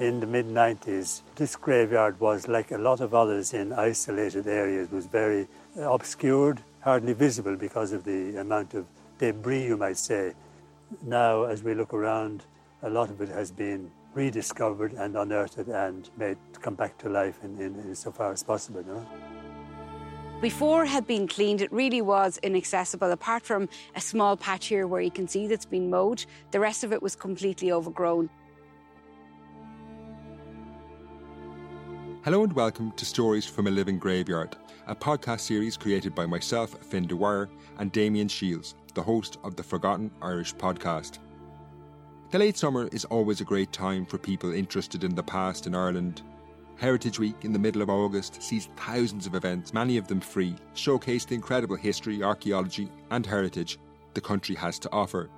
in 0.00 0.20
the 0.20 0.26
mid 0.26 0.46
90s, 0.46 1.22
this 1.36 1.56
graveyard 1.56 2.18
was 2.18 2.48
like 2.48 2.72
a 2.72 2.78
lot 2.78 3.00
of 3.00 3.14
others 3.14 3.54
in 3.54 3.72
isolated 3.72 4.46
areas, 4.46 4.90
was 4.90 5.06
very 5.06 5.46
uh, 5.78 5.90
obscured, 5.92 6.60
hardly 6.80 7.12
visible 7.12 7.56
because 7.56 7.92
of 7.92 8.04
the 8.04 8.36
amount 8.36 8.74
of 8.74 8.86
debris, 9.18 9.64
you 9.64 9.76
might 9.76 9.96
say. 9.96 10.32
Now, 11.02 11.44
as 11.44 11.62
we 11.62 11.74
look 11.74 11.94
around, 11.94 12.44
a 12.82 12.90
lot 12.90 13.10
of 13.10 13.20
it 13.20 13.28
has 13.28 13.50
been 13.50 13.90
rediscovered 14.14 14.92
and 14.92 15.16
unearthed 15.16 15.68
and 15.68 16.08
made 16.16 16.38
come 16.60 16.74
back 16.74 16.96
to 16.98 17.08
life 17.08 17.38
in, 17.42 17.60
in, 17.60 17.74
in 17.80 17.94
so 17.94 18.10
far 18.10 18.32
as 18.32 18.42
possible. 18.42 18.80
You 18.80 18.94
know? 18.94 19.06
Before 20.40 20.84
had 20.84 21.06
been 21.06 21.26
cleaned, 21.26 21.62
it 21.62 21.72
really 21.72 22.02
was 22.02 22.38
inaccessible. 22.42 23.10
Apart 23.12 23.44
from 23.44 23.68
a 23.96 24.00
small 24.00 24.36
patch 24.36 24.66
here 24.66 24.86
where 24.86 25.00
you 25.00 25.10
can 25.10 25.26
see 25.26 25.46
that's 25.46 25.64
been 25.64 25.88
mowed, 25.88 26.26
the 26.50 26.60
rest 26.60 26.84
of 26.84 26.92
it 26.92 27.02
was 27.02 27.16
completely 27.16 27.72
overgrown. 27.72 28.28
Hello 32.24 32.42
and 32.42 32.54
welcome 32.54 32.90
to 32.92 33.04
Stories 33.04 33.44
from 33.44 33.66
a 33.66 33.70
Living 33.70 33.98
Graveyard, 33.98 34.56
a 34.86 34.96
podcast 34.96 35.40
series 35.40 35.76
created 35.76 36.14
by 36.14 36.24
myself, 36.24 36.74
Fin 36.82 37.06
Dwyer, 37.06 37.50
and 37.78 37.92
Damian 37.92 38.28
Shiels, 38.28 38.76
the 38.94 39.02
host 39.02 39.36
of 39.44 39.56
the 39.56 39.62
Forgotten 39.62 40.10
Irish 40.22 40.54
podcast. 40.54 41.18
The 42.30 42.38
late 42.38 42.56
summer 42.56 42.88
is 42.92 43.04
always 43.04 43.42
a 43.42 43.44
great 43.44 43.72
time 43.72 44.06
for 44.06 44.16
people 44.16 44.54
interested 44.54 45.04
in 45.04 45.14
the 45.14 45.22
past 45.22 45.66
in 45.66 45.74
Ireland. 45.74 46.22
Heritage 46.76 47.18
Week 47.18 47.36
in 47.42 47.52
the 47.52 47.58
middle 47.58 47.82
of 47.82 47.90
August 47.90 48.42
sees 48.42 48.70
thousands 48.74 49.26
of 49.26 49.34
events, 49.34 49.74
many 49.74 49.98
of 49.98 50.08
them 50.08 50.22
free, 50.22 50.56
showcase 50.72 51.26
the 51.26 51.34
incredible 51.34 51.76
history, 51.76 52.22
archaeology, 52.22 52.90
and 53.10 53.26
heritage 53.26 53.78
the 54.14 54.22
country 54.22 54.54
has 54.54 54.78
to 54.78 54.90
offer. 54.92 55.28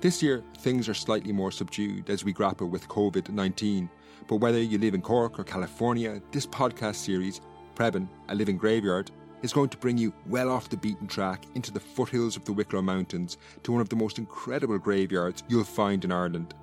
This 0.00 0.22
year, 0.22 0.44
things 0.58 0.88
are 0.88 0.94
slightly 0.94 1.32
more 1.32 1.50
subdued 1.50 2.08
as 2.08 2.24
we 2.24 2.32
grapple 2.32 2.68
with 2.68 2.86
COVID 2.86 3.30
19, 3.30 3.90
but 4.28 4.36
whether 4.36 4.62
you 4.62 4.78
live 4.78 4.94
in 4.94 5.02
Cork 5.02 5.40
or 5.40 5.44
California, 5.44 6.22
this 6.30 6.46
podcast 6.46 6.94
series, 6.94 7.40
Preban, 7.74 8.08
a 8.28 8.34
living 8.36 8.56
graveyard, 8.56 9.10
is 9.42 9.52
going 9.52 9.70
to 9.70 9.76
bring 9.76 9.98
you 9.98 10.12
well 10.28 10.50
off 10.50 10.68
the 10.68 10.76
beaten 10.76 11.08
track 11.08 11.46
into 11.56 11.72
the 11.72 11.80
foothills 11.80 12.36
of 12.36 12.44
the 12.44 12.52
Wicklow 12.52 12.80
Mountains 12.80 13.38
to 13.64 13.72
one 13.72 13.80
of 13.80 13.88
the 13.88 13.96
most 13.96 14.18
incredible 14.18 14.78
graveyards 14.78 15.42
you'll 15.48 15.64
find 15.64 16.04
in 16.04 16.12
Ireland. 16.12 16.54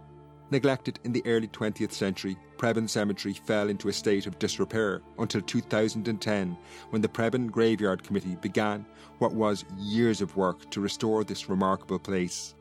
Neglected 0.52 1.00
in 1.04 1.12
the 1.12 1.26
early 1.26 1.50
20th 1.50 1.92
century, 1.92 2.38
Preban 2.56 2.90
Cemetery 2.90 3.34
fell 3.34 3.68
into 3.68 3.90
a 3.90 3.94
state 3.94 4.28
of 4.28 4.40
disrepair 4.40 5.02
until 5.20 5.42
2010 5.42 6.58
when 6.92 7.02
the 7.02 7.10
Preban 7.10 7.52
Graveyard 7.52 8.02
Committee 8.02 8.38
began 8.38 8.86
what 9.18 9.34
was 9.34 9.66
years 9.78 10.22
of 10.22 10.38
work 10.38 10.70
to 10.72 10.80
restore 10.80 11.26
this 11.26 11.50
remarkable 11.50 12.00
place. 12.00 12.55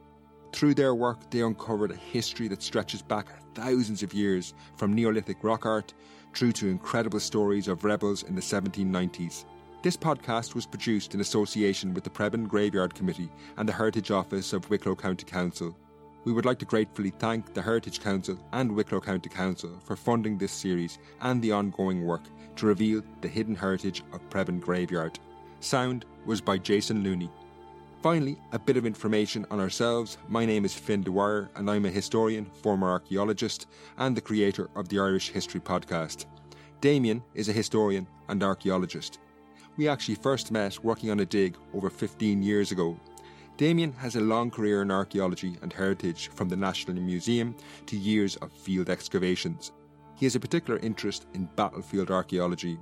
Through 0.54 0.74
their 0.74 0.94
work, 0.94 1.18
they 1.30 1.40
uncovered 1.40 1.90
a 1.90 1.96
history 1.96 2.46
that 2.46 2.62
stretches 2.62 3.02
back 3.02 3.26
thousands 3.56 4.04
of 4.04 4.14
years 4.14 4.54
from 4.76 4.94
Neolithic 4.94 5.42
rock 5.42 5.66
art 5.66 5.92
through 6.32 6.52
to 6.52 6.68
incredible 6.68 7.18
stories 7.18 7.66
of 7.66 7.82
rebels 7.82 8.22
in 8.22 8.36
the 8.36 8.40
1790s. 8.40 9.46
This 9.82 9.96
podcast 9.96 10.54
was 10.54 10.64
produced 10.64 11.12
in 11.12 11.20
association 11.20 11.92
with 11.92 12.04
the 12.04 12.10
Preban 12.10 12.46
Graveyard 12.46 12.94
Committee 12.94 13.32
and 13.56 13.68
the 13.68 13.72
Heritage 13.72 14.12
Office 14.12 14.52
of 14.52 14.70
Wicklow 14.70 14.94
County 14.94 15.24
Council. 15.24 15.76
We 16.22 16.32
would 16.32 16.44
like 16.44 16.60
to 16.60 16.66
gratefully 16.66 17.10
thank 17.10 17.52
the 17.52 17.60
Heritage 17.60 17.98
Council 17.98 18.38
and 18.52 18.70
Wicklow 18.70 19.00
County 19.00 19.30
Council 19.30 19.76
for 19.82 19.96
funding 19.96 20.38
this 20.38 20.52
series 20.52 21.00
and 21.22 21.42
the 21.42 21.50
ongoing 21.50 22.04
work 22.04 22.22
to 22.54 22.66
reveal 22.66 23.02
the 23.22 23.28
hidden 23.28 23.56
heritage 23.56 24.04
of 24.12 24.30
Preban 24.30 24.60
Graveyard. 24.60 25.18
Sound 25.58 26.04
was 26.24 26.40
by 26.40 26.58
Jason 26.58 27.02
Looney. 27.02 27.28
Finally, 28.04 28.36
a 28.52 28.58
bit 28.58 28.76
of 28.76 28.84
information 28.84 29.46
on 29.50 29.58
ourselves. 29.58 30.18
My 30.28 30.44
name 30.44 30.66
is 30.66 30.74
Fin 30.74 31.00
Dwyer, 31.02 31.48
and 31.56 31.70
I'm 31.70 31.86
a 31.86 31.90
historian, 31.90 32.44
former 32.44 32.86
archaeologist, 32.86 33.66
and 33.96 34.14
the 34.14 34.20
creator 34.20 34.68
of 34.76 34.90
the 34.90 34.98
Irish 34.98 35.30
History 35.30 35.58
Podcast. 35.58 36.26
Damian 36.82 37.22
is 37.32 37.48
a 37.48 37.52
historian 37.54 38.06
and 38.28 38.42
archaeologist. 38.42 39.20
We 39.78 39.88
actually 39.88 40.16
first 40.16 40.52
met 40.52 40.84
working 40.84 41.10
on 41.10 41.20
a 41.20 41.24
dig 41.24 41.56
over 41.72 41.88
15 41.88 42.42
years 42.42 42.72
ago. 42.72 43.00
Damian 43.56 43.94
has 43.94 44.16
a 44.16 44.20
long 44.20 44.50
career 44.50 44.82
in 44.82 44.90
archaeology 44.90 45.56
and 45.62 45.72
heritage 45.72 46.28
from 46.28 46.50
the 46.50 46.56
National 46.56 47.00
Museum 47.00 47.56
to 47.86 47.96
years 47.96 48.36
of 48.36 48.52
field 48.52 48.90
excavations. 48.90 49.72
He 50.14 50.26
has 50.26 50.36
a 50.36 50.40
particular 50.40 50.78
interest 50.80 51.24
in 51.32 51.48
battlefield 51.56 52.10
archaeology. 52.10 52.78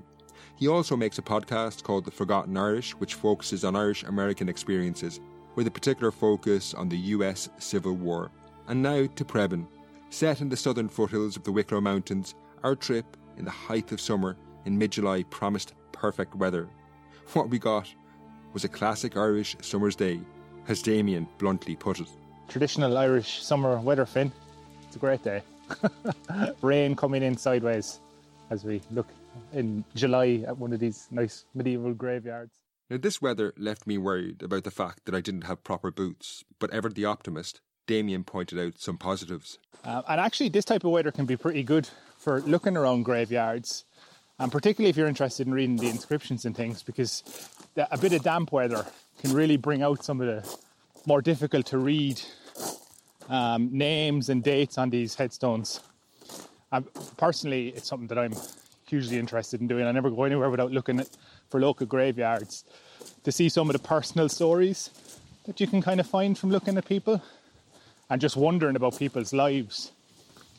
He 0.56 0.68
also 0.68 0.96
makes 0.96 1.18
a 1.18 1.22
podcast 1.22 1.82
called 1.82 2.04
The 2.04 2.10
Forgotten 2.10 2.56
Irish, 2.56 2.92
which 2.92 3.14
focuses 3.14 3.64
on 3.64 3.76
Irish 3.76 4.04
American 4.04 4.48
experiences, 4.48 5.20
with 5.54 5.66
a 5.66 5.70
particular 5.70 6.10
focus 6.10 6.74
on 6.74 6.88
the 6.88 6.98
US 6.98 7.48
Civil 7.58 7.94
War. 7.94 8.30
And 8.68 8.82
now 8.82 9.06
to 9.06 9.24
Preban. 9.24 9.66
Set 10.10 10.40
in 10.40 10.48
the 10.48 10.56
southern 10.56 10.88
foothills 10.88 11.36
of 11.36 11.42
the 11.42 11.52
Wicklow 11.52 11.80
Mountains, 11.80 12.34
our 12.62 12.76
trip 12.76 13.16
in 13.38 13.44
the 13.44 13.50
height 13.50 13.92
of 13.92 14.00
summer 14.00 14.36
in 14.64 14.78
mid 14.78 14.92
July 14.92 15.22
promised 15.24 15.74
perfect 15.92 16.34
weather. 16.34 16.68
What 17.32 17.48
we 17.48 17.58
got 17.58 17.92
was 18.52 18.64
a 18.64 18.68
classic 18.68 19.16
Irish 19.16 19.56
summer's 19.62 19.96
day, 19.96 20.20
as 20.68 20.82
Damian 20.82 21.26
bluntly 21.38 21.76
put 21.76 22.00
it. 22.00 22.08
Traditional 22.48 22.98
Irish 22.98 23.42
summer 23.42 23.80
weather, 23.80 24.04
Fin. 24.04 24.30
It's 24.86 24.96
a 24.96 24.98
great 24.98 25.24
day. 25.24 25.42
Rain 26.62 26.94
coming 26.94 27.22
in 27.22 27.36
sideways 27.36 28.00
as 28.50 28.64
we 28.64 28.82
look 28.90 29.08
in 29.52 29.84
July 29.94 30.44
at 30.46 30.58
one 30.58 30.72
of 30.72 30.80
these 30.80 31.08
nice 31.10 31.44
medieval 31.54 31.94
graveyards. 31.94 32.52
Now, 32.90 32.98
this 32.98 33.22
weather 33.22 33.54
left 33.56 33.86
me 33.86 33.96
worried 33.98 34.42
about 34.42 34.64
the 34.64 34.70
fact 34.70 35.06
that 35.06 35.14
I 35.14 35.20
didn't 35.20 35.44
have 35.44 35.64
proper 35.64 35.90
boots, 35.90 36.44
but 36.58 36.70
ever 36.70 36.88
the 36.88 37.06
optimist, 37.06 37.60
Damian 37.86 38.24
pointed 38.24 38.58
out 38.58 38.78
some 38.78 38.98
positives. 38.98 39.58
Uh, 39.84 40.02
and 40.08 40.20
actually, 40.20 40.50
this 40.50 40.64
type 40.64 40.84
of 40.84 40.90
weather 40.90 41.10
can 41.10 41.24
be 41.24 41.36
pretty 41.36 41.62
good 41.62 41.88
for 42.18 42.40
looking 42.42 42.76
around 42.76 43.04
graveyards 43.04 43.84
and 44.42 44.50
particularly 44.50 44.90
if 44.90 44.96
you're 44.96 45.06
interested 45.06 45.46
in 45.46 45.54
reading 45.54 45.76
the 45.76 45.88
inscriptions 45.88 46.44
and 46.44 46.56
things, 46.56 46.82
because 46.82 47.22
a 47.76 47.96
bit 47.96 48.12
of 48.12 48.24
damp 48.24 48.50
weather 48.50 48.84
can 49.20 49.32
really 49.32 49.56
bring 49.56 49.82
out 49.82 50.04
some 50.04 50.20
of 50.20 50.26
the 50.26 50.58
more 51.06 51.22
difficult 51.22 51.66
to 51.66 51.78
read 51.78 52.20
um, 53.28 53.68
names 53.70 54.28
and 54.28 54.42
dates 54.42 54.78
on 54.78 54.90
these 54.90 55.14
headstones. 55.14 55.80
Um, 56.72 56.88
personally, 57.16 57.68
it's 57.68 57.88
something 57.88 58.08
that 58.08 58.18
I'm 58.18 58.34
hugely 58.92 59.18
interested 59.18 59.58
in 59.62 59.66
doing. 59.66 59.86
I 59.86 59.92
never 59.92 60.10
go 60.10 60.24
anywhere 60.24 60.50
without 60.50 60.70
looking 60.70 61.00
at, 61.00 61.08
for 61.48 61.58
local 61.58 61.86
graveyards 61.86 62.62
to 63.24 63.32
see 63.32 63.48
some 63.48 63.70
of 63.70 63.72
the 63.72 63.78
personal 63.78 64.28
stories 64.28 64.90
that 65.46 65.58
you 65.60 65.66
can 65.66 65.80
kind 65.80 65.98
of 65.98 66.06
find 66.06 66.36
from 66.36 66.50
looking 66.50 66.76
at 66.76 66.84
people 66.84 67.22
and 68.10 68.20
just 68.20 68.36
wondering 68.36 68.76
about 68.76 68.98
people's 68.98 69.32
lives 69.32 69.92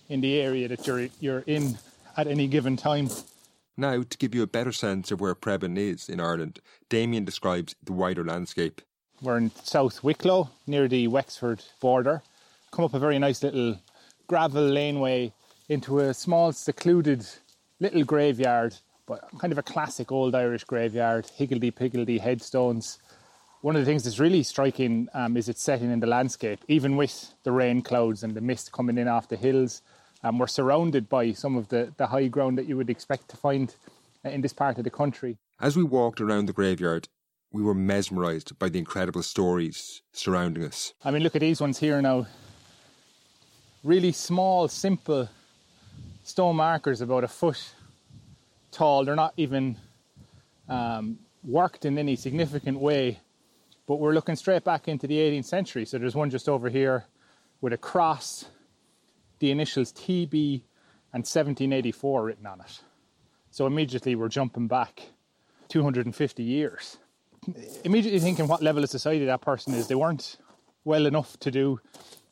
in 0.09 0.19
the 0.21 0.41
area 0.41 0.67
that 0.67 0.87
you're 0.87 1.09
you're 1.19 1.43
in 1.45 1.77
at 2.17 2.25
any 2.25 2.47
given 2.47 2.75
time. 2.75 3.07
Now, 3.77 4.01
to 4.01 4.17
give 4.17 4.33
you 4.33 4.41
a 4.41 4.47
better 4.47 4.71
sense 4.71 5.11
of 5.11 5.21
where 5.21 5.35
Preban 5.35 5.77
is 5.77 6.09
in 6.09 6.19
Ireland, 6.19 6.59
Damian 6.89 7.25
describes 7.25 7.75
the 7.83 7.93
wider 7.93 8.23
landscape. 8.23 8.81
We're 9.21 9.37
in 9.37 9.51
South 9.63 10.03
Wicklow, 10.03 10.49
near 10.65 10.87
the 10.87 11.07
Wexford 11.07 11.63
border. 11.79 12.23
Come 12.71 12.85
up 12.85 12.95
a 12.95 12.99
very 12.99 13.19
nice 13.19 13.43
little 13.43 13.79
gravel 14.27 14.63
laneway 14.63 15.33
into 15.69 15.99
a 15.99 16.15
small, 16.15 16.51
secluded 16.51 17.25
little 17.83 18.03
graveyard, 18.03 18.75
but 19.05 19.29
kind 19.37 19.53
of 19.53 19.59
a 19.59 19.63
classic 19.63 20.11
old 20.11 20.33
Irish 20.35 20.63
graveyard, 20.63 21.29
higgledy 21.35 21.71
piggledy 21.71 22.17
headstones. 22.17 22.99
One 23.61 23.75
of 23.75 23.81
the 23.81 23.85
things 23.85 24.03
that's 24.03 24.19
really 24.19 24.43
striking 24.43 25.07
um, 25.13 25.37
is 25.37 25.47
its 25.47 25.61
setting 25.61 25.91
in 25.91 25.99
the 25.99 26.07
landscape, 26.07 26.59
even 26.67 26.97
with 26.97 27.33
the 27.43 27.51
rain 27.51 27.81
clouds 27.81 28.23
and 28.23 28.33
the 28.33 28.41
mist 28.41 28.71
coming 28.71 28.97
in 28.97 29.07
off 29.07 29.29
the 29.29 29.37
hills 29.37 29.81
and 30.23 30.39
we're 30.39 30.47
surrounded 30.47 31.09
by 31.09 31.33
some 31.33 31.57
of 31.57 31.67
the, 31.67 31.93
the 31.97 32.07
high 32.07 32.27
ground 32.27 32.57
that 32.57 32.65
you 32.65 32.77
would 32.77 32.89
expect 32.89 33.29
to 33.29 33.37
find 33.37 33.75
in 34.23 34.41
this 34.41 34.53
part 34.53 34.77
of 34.77 34.85
the 34.85 34.89
country. 34.89 35.37
As 35.59 35.75
we 35.75 35.83
walked 35.83 36.21
around 36.21 36.45
the 36.45 36.53
graveyard, 36.53 37.09
we 37.51 37.61
were 37.61 37.75
mesmerised 37.75 38.57
by 38.57 38.69
the 38.69 38.79
incredible 38.79 39.21
stories 39.21 40.01
surrounding 40.13 40.63
us. 40.63 40.93
I 41.03 41.11
mean, 41.11 41.23
look 41.23 41.35
at 41.35 41.41
these 41.41 41.61
ones 41.61 41.77
here 41.77 42.01
now. 42.01 42.25
Really 43.83 44.13
small, 44.13 44.69
simple 44.69 45.29
stone 46.23 46.55
markers 46.55 47.01
about 47.01 47.23
a 47.23 47.27
foot 47.27 47.73
tall. 48.71 49.05
They're 49.05 49.15
not 49.15 49.33
even 49.37 49.77
um, 50.67 51.19
worked 51.43 51.85
in 51.85 51.97
any 51.97 52.15
significant 52.15 52.79
way, 52.79 53.19
but 53.85 53.99
we're 53.99 54.13
looking 54.13 54.35
straight 54.35 54.63
back 54.63 54.87
into 54.87 55.07
the 55.07 55.17
18th 55.17 55.45
century. 55.45 55.85
So 55.85 55.97
there's 55.97 56.15
one 56.15 56.29
just 56.29 56.49
over 56.49 56.69
here 56.69 57.05
with 57.61 57.73
a 57.73 57.77
cross 57.77 58.45
the 59.39 59.51
initials 59.51 59.91
TB 59.91 60.61
and 61.11 61.21
1784 61.21 62.23
written 62.23 62.45
on 62.45 62.61
it. 62.61 62.81
So 63.51 63.67
immediately 63.67 64.15
we're 64.15 64.29
jumping 64.29 64.67
back 64.67 65.03
250 65.67 66.43
years. 66.43 66.97
Immediately 67.83 68.19
thinking 68.21 68.47
what 68.47 68.63
level 68.63 68.83
of 68.83 68.89
society 68.89 69.25
that 69.25 69.41
person 69.41 69.73
is. 69.73 69.87
They 69.87 69.95
weren't 69.95 70.37
well 70.85 71.05
enough 71.05 71.37
to 71.41 71.51
do 71.51 71.81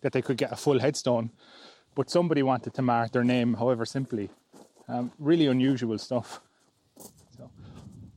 that 0.02 0.14
they 0.14 0.22
could 0.22 0.38
get 0.38 0.54
a 0.54 0.56
full 0.56 0.80
headstone, 0.80 1.32
but 1.96 2.10
somebody 2.10 2.44
wanted 2.44 2.74
to 2.74 2.82
mark 2.82 3.12
their 3.12 3.24
name, 3.24 3.54
however 3.54 3.86
simply. 3.86 4.30
Um, 4.88 5.12
really 5.20 5.48
unusual 5.48 5.98
stuff. 5.98 6.42
So, 7.38 7.50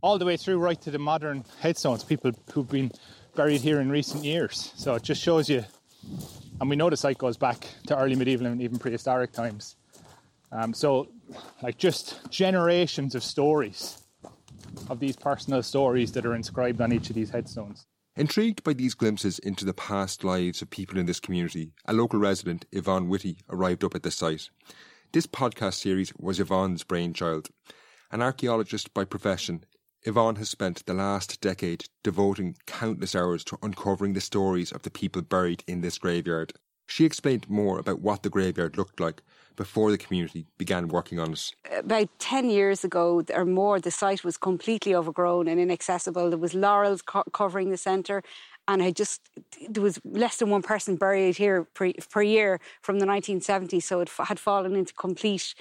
all 0.01 0.19
the 0.19 0.25
way 0.25 0.37
through, 0.37 0.59
right 0.59 0.81
to 0.83 0.91
the 0.91 0.99
modern 0.99 1.45
headstones, 1.61 2.05
people 2.05 2.33
who've 2.53 2.69
been 2.69 2.91
buried 3.35 3.61
here 3.61 3.81
in 3.81 3.91
recent 3.91 4.25
years. 4.25 4.73
So 4.77 4.95
it 4.95 5.03
just 5.03 5.23
shows 5.23 5.49
you 5.49 5.65
and 6.61 6.71
we 6.71 6.77
know 6.77 6.91
the 6.91 6.97
site 6.97 7.19
goes 7.19 7.37
back 7.37 7.67
to 7.87 7.99
early 7.99 8.15
medieval 8.15 8.47
and 8.47 8.61
even 8.63 8.79
prehistoric 8.79 9.33
times. 9.33 9.77
Um, 10.53 10.73
so, 10.73 11.09
like, 11.63 11.79
just 11.79 12.31
generations 12.31 13.15
of 13.15 13.25
stories 13.25 13.99
of 14.89 15.01
these 15.01 15.17
personal 15.17 15.63
stories 15.63 16.13
that 16.13 16.25
are 16.27 16.35
inscribed 16.35 16.81
on 16.81 16.93
each 16.93 17.09
of 17.09 17.17
these 17.17 17.31
headstones. 17.31 17.87
Intrigued 18.17 18.63
by 18.63 18.75
these 18.75 18.95
glimpses 18.95 19.41
into 19.41 19.65
the 19.65 19.75
past 19.75 20.23
lives 20.23 20.63
of 20.63 20.71
people 20.71 20.99
in 20.99 21.07
this 21.07 21.19
community, 21.19 21.73
a 21.85 21.93
local 21.93 22.21
resident, 22.21 22.65
Yvonne 22.71 23.09
Whitty, 23.09 23.39
arrived 23.51 23.83
up 23.83 23.97
at 23.97 24.05
the 24.05 24.13
site. 24.13 24.51
This 25.13 25.27
podcast 25.27 25.75
series 25.75 26.13
was 26.17 26.39
Yvonne's 26.39 26.85
brainchild. 26.85 27.49
An 28.13 28.23
archaeologist 28.23 28.95
by 28.95 29.05
profession, 29.05 29.65
Yvonne 30.05 30.37
has 30.37 30.49
spent 30.49 30.87
the 30.87 30.95
last 30.95 31.41
decade 31.41 31.87
devoting 32.05 32.57
countless 32.67 33.17
hours 33.17 33.43
to 33.47 33.59
uncovering 33.63 34.13
the 34.13 34.21
stories 34.21 34.71
of 34.71 34.83
the 34.83 34.93
people 34.93 35.23
buried 35.23 35.65
in 35.67 35.81
this 35.81 35.99
graveyard. 35.99 36.53
She 36.87 37.05
explained 37.05 37.49
more 37.49 37.79
about 37.79 38.01
what 38.01 38.23
the 38.23 38.31
graveyard 38.31 38.77
looked 38.77 39.01
like 39.01 39.23
before 39.57 39.91
the 39.91 39.99
community 39.99 40.47
began 40.59 40.89
working 40.89 41.19
on 41.19 41.33
it. 41.33 41.51
About 41.71 42.09
10 42.19 42.51
years 42.51 42.85
ago 42.85 43.23
or 43.33 43.45
more, 43.45 43.81
the 43.81 43.91
site 43.91 44.25
was 44.25 44.37
completely 44.37 44.95
overgrown 44.95 45.49
and 45.49 45.61
inaccessible. 45.61 46.29
There 46.29 46.39
was 46.39 46.55
laurels 46.55 47.03
co- 47.03 47.25
covering 47.33 47.71
the 47.71 47.77
centre. 47.77 48.23
And 48.67 48.83
I 48.83 48.91
just, 48.91 49.21
there 49.69 49.83
was 49.83 50.01
less 50.05 50.39
than 50.39 50.51
one 50.51 50.63
person 50.63 50.97
buried 50.97 51.37
here 51.37 51.65
per, 51.75 51.93
per 52.11 52.23
year 52.23 52.61
from 52.81 52.99
the 52.99 53.07
1970s. 53.07 53.83
So 53.83 54.01
it 54.01 54.11
had 54.19 54.41
fallen 54.41 54.75
into 54.75 54.95
complete 54.95 55.55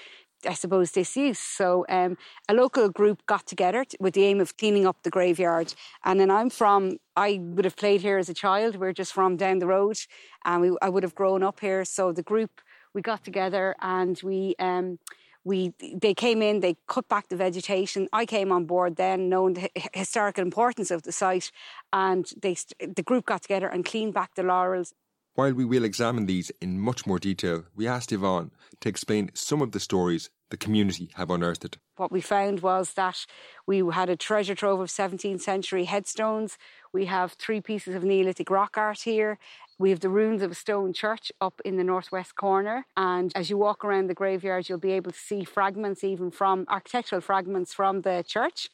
I 0.46 0.54
suppose, 0.54 0.92
disuse. 0.92 1.40
So 1.40 1.86
um, 1.90 2.18
a 2.50 2.54
local 2.54 2.90
group 2.90 3.26
got 3.26 3.46
together 3.46 3.86
with 4.00 4.14
the 4.14 4.24
aim 4.24 4.42
of 4.42 4.58
cleaning 4.58 4.86
up 4.86 4.98
the 5.04 5.10
graveyard. 5.10 5.74
And 6.04 6.20
then 6.20 6.32
I'm 6.32 6.50
from, 6.50 6.98
I 7.16 7.40
would 7.42 7.66
have 7.66 7.76
played 7.76 8.02
here 8.02 8.18
as 8.18 8.30
a 8.30 8.34
child. 8.34 8.76
We're 8.76 8.94
just 8.94 9.14
from 9.14 9.38
down 9.38 9.60
the 9.60 9.68
road, 9.68 9.98
and 10.46 10.62
we, 10.62 10.78
I 10.82 10.90
would 10.90 11.04
have 11.04 11.16
grown 11.16 11.44
up 11.44 11.60
here. 11.60 11.86
So 11.86 12.12
the 12.12 12.24
group 12.24 12.62
we 12.94 13.02
got 13.02 13.24
together 13.24 13.76
and 13.82 14.20
we. 14.24 14.56
Um, 14.60 15.00
we 15.46 15.74
they 15.80 16.14
came 16.14 16.42
in, 16.42 16.62
they 16.62 16.78
cut 16.88 17.10
back 17.10 17.28
the 17.28 17.36
vegetation. 17.36 18.08
I 18.14 18.26
came 18.26 18.50
on 18.50 18.64
board 18.66 18.96
then, 18.96 19.28
knowing 19.28 19.56
the 19.56 19.70
historical 19.94 20.42
importance 20.42 20.90
of 20.90 21.04
the 21.04 21.12
site, 21.12 21.52
and 21.92 22.26
they 22.42 22.56
the 22.80 23.04
group 23.04 23.26
got 23.26 23.42
together 23.42 23.68
and 23.68 23.84
cleaned 23.84 24.14
back 24.14 24.36
the 24.36 24.44
laurels. 24.44 24.94
While 25.36 25.54
we 25.54 25.66
will 25.66 25.84
examine 25.84 26.28
these 26.28 26.52
in 26.62 26.80
much 26.80 27.08
more 27.08 27.18
detail, 27.18 27.64
we 27.76 27.88
asked 27.88 28.12
Yvonne 28.12 28.52
to 28.82 28.90
explain 28.90 29.32
some 29.34 29.64
of 29.64 29.72
the 29.72 29.80
stories 29.80 30.30
the 30.52 30.58
community 30.58 31.10
have 31.16 31.32
unearthed. 31.32 31.80
What 31.96 32.12
we 32.12 32.22
found 32.22 32.60
was 32.60 32.94
that 32.94 33.26
we 33.66 33.80
had 33.92 34.12
a 34.12 34.16
treasure 34.16 34.54
trove 34.54 34.80
of 34.80 34.90
17th 34.90 35.42
century 35.42 35.86
headstones. 35.86 36.60
We 36.94 37.06
have 37.06 37.32
three 37.32 37.62
pieces 37.62 37.96
of 37.96 38.04
Neolithic 38.04 38.52
rock 38.52 38.78
art 38.78 39.02
here. 39.02 39.40
We 39.80 39.90
have 39.90 40.02
the 40.02 40.10
ruins 40.10 40.44
of 40.44 40.52
a 40.52 40.56
stone 40.56 40.94
church 40.94 41.32
up 41.42 41.60
in 41.66 41.78
the 41.78 41.84
northwest 41.84 42.36
corner. 42.36 42.86
And 42.96 43.32
as 43.34 43.50
you 43.50 43.58
walk 43.58 43.84
around 43.84 44.12
the 44.12 44.14
graveyard, 44.14 44.70
you'll 44.70 44.78
be 44.78 44.92
able 44.92 45.12
to 45.12 45.18
see 45.18 45.44
fragments, 45.44 46.04
even 46.04 46.30
from 46.30 46.66
architectural 46.68 47.22
fragments 47.22 47.74
from 47.74 48.02
the 48.02 48.24
church. 48.28 48.70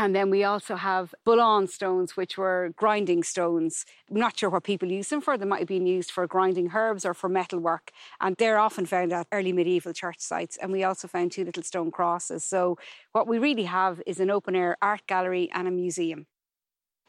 And 0.00 0.14
then 0.14 0.30
we 0.30 0.44
also 0.44 0.76
have 0.76 1.12
bullon 1.24 1.66
stones, 1.66 2.16
which 2.16 2.38
were 2.38 2.70
grinding 2.76 3.24
stones. 3.24 3.84
I'm 4.08 4.20
not 4.20 4.38
sure 4.38 4.48
what 4.48 4.62
people 4.62 4.92
use 4.92 5.08
them 5.08 5.20
for. 5.20 5.36
They 5.36 5.44
might 5.44 5.58
have 5.58 5.66
been 5.66 5.88
used 5.88 6.12
for 6.12 6.24
grinding 6.28 6.70
herbs 6.72 7.04
or 7.04 7.14
for 7.14 7.28
metalwork. 7.28 7.90
And 8.20 8.36
they're 8.38 8.60
often 8.60 8.86
found 8.86 9.12
at 9.12 9.26
early 9.32 9.52
medieval 9.52 9.92
church 9.92 10.20
sites. 10.20 10.56
And 10.56 10.70
we 10.70 10.84
also 10.84 11.08
found 11.08 11.32
two 11.32 11.44
little 11.44 11.64
stone 11.64 11.90
crosses. 11.90 12.44
So 12.44 12.78
what 13.10 13.26
we 13.26 13.40
really 13.40 13.64
have 13.64 14.00
is 14.06 14.20
an 14.20 14.30
open 14.30 14.54
air 14.54 14.76
art 14.80 15.02
gallery 15.08 15.50
and 15.52 15.66
a 15.66 15.72
museum. 15.72 16.26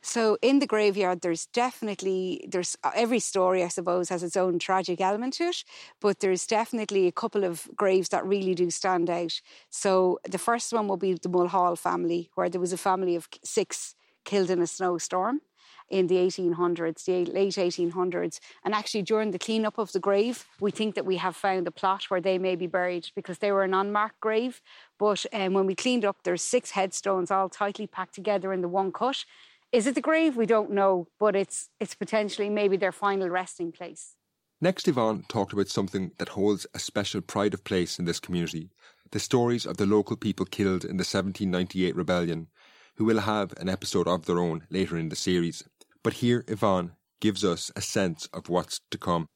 So 0.01 0.37
in 0.41 0.59
the 0.59 0.67
graveyard, 0.67 1.21
there's 1.21 1.45
definitely 1.47 2.45
there's 2.49 2.77
uh, 2.83 2.91
every 2.95 3.19
story 3.19 3.63
I 3.63 3.67
suppose 3.67 4.09
has 4.09 4.23
its 4.23 4.37
own 4.37 4.57
tragic 4.59 5.01
element 5.01 5.33
to 5.35 5.45
it, 5.45 5.63
but 5.99 6.19
there's 6.19 6.47
definitely 6.47 7.07
a 7.07 7.11
couple 7.11 7.43
of 7.43 7.67
graves 7.75 8.09
that 8.09 8.25
really 8.25 8.55
do 8.55 8.69
stand 8.69 9.09
out. 9.09 9.41
So 9.69 10.19
the 10.29 10.37
first 10.37 10.71
one 10.71 10.87
will 10.87 10.97
be 10.97 11.13
the 11.13 11.29
Mulhall 11.29 11.75
family, 11.75 12.29
where 12.35 12.49
there 12.49 12.61
was 12.61 12.73
a 12.73 12.77
family 12.77 13.15
of 13.15 13.27
six 13.43 13.95
killed 14.23 14.49
in 14.49 14.61
a 14.61 14.67
snowstorm 14.67 15.41
in 15.89 16.07
the 16.07 16.17
1800s, 16.17 17.05
the 17.05 17.25
late 17.25 17.57
1800s. 17.57 18.39
And 18.63 18.73
actually, 18.73 19.01
during 19.01 19.31
the 19.31 19.39
cleanup 19.39 19.77
of 19.77 19.91
the 19.91 19.99
grave, 19.99 20.45
we 20.59 20.71
think 20.71 20.95
that 20.95 21.05
we 21.05 21.17
have 21.17 21.35
found 21.35 21.67
a 21.67 21.71
plot 21.71 22.05
where 22.09 22.21
they 22.21 22.37
may 22.37 22.55
be 22.55 22.67
buried 22.67 23.09
because 23.15 23.39
they 23.39 23.51
were 23.51 23.63
an 23.63 23.73
unmarked 23.73 24.19
grave. 24.19 24.61
But 24.97 25.25
um, 25.33 25.53
when 25.53 25.65
we 25.65 25.75
cleaned 25.75 26.05
up, 26.05 26.17
there's 26.23 26.41
six 26.41 26.71
headstones 26.71 27.31
all 27.31 27.49
tightly 27.49 27.87
packed 27.87 28.15
together 28.15 28.53
in 28.53 28.61
the 28.61 28.67
one 28.67 28.91
cut. 28.91 29.25
Is 29.71 29.86
it 29.86 29.94
the 29.94 30.01
grave? 30.01 30.36
We 30.36 30.48
don't 30.48 30.71
know, 30.71 31.07
but 31.19 31.36
it's 31.36 31.69
it's 31.80 31.94
potentially 31.94 32.50
maybe 32.50 32.77
their 32.77 32.92
final 32.92 33.30
resting 33.30 33.71
place. 33.71 34.16
Next, 34.62 34.88
Yvonne 34.88 35.24
talked 35.30 35.54
about 35.54 35.69
something 35.69 36.12
that 36.18 36.30
holds 36.30 36.66
a 36.74 36.80
special 36.80 37.21
pride 37.21 37.54
of 37.54 37.63
place 37.63 38.00
in 38.00 38.06
this 38.06 38.19
community 38.19 38.71
the 39.12 39.19
stories 39.19 39.66
of 39.66 39.77
the 39.77 39.86
local 39.86 40.16
people 40.16 40.45
killed 40.45 40.83
in 40.83 40.98
the 40.98 41.07
1798 41.07 41.95
rebellion, 41.95 42.48
who 42.95 43.06
will 43.06 43.21
have 43.21 43.54
an 43.57 43.69
episode 43.69 44.07
of 44.07 44.25
their 44.25 44.39
own 44.39 44.68
later 44.69 44.98
in 44.98 45.10
the 45.10 45.16
series. 45.16 45.63
But 46.04 46.13
here, 46.13 46.44
Yvonne 46.48 46.92
gives 47.19 47.44
us 47.44 47.71
a 47.75 47.81
sense 47.81 48.27
of 48.33 48.50
what's 48.50 48.81
to 48.92 48.98
come. 48.98 49.27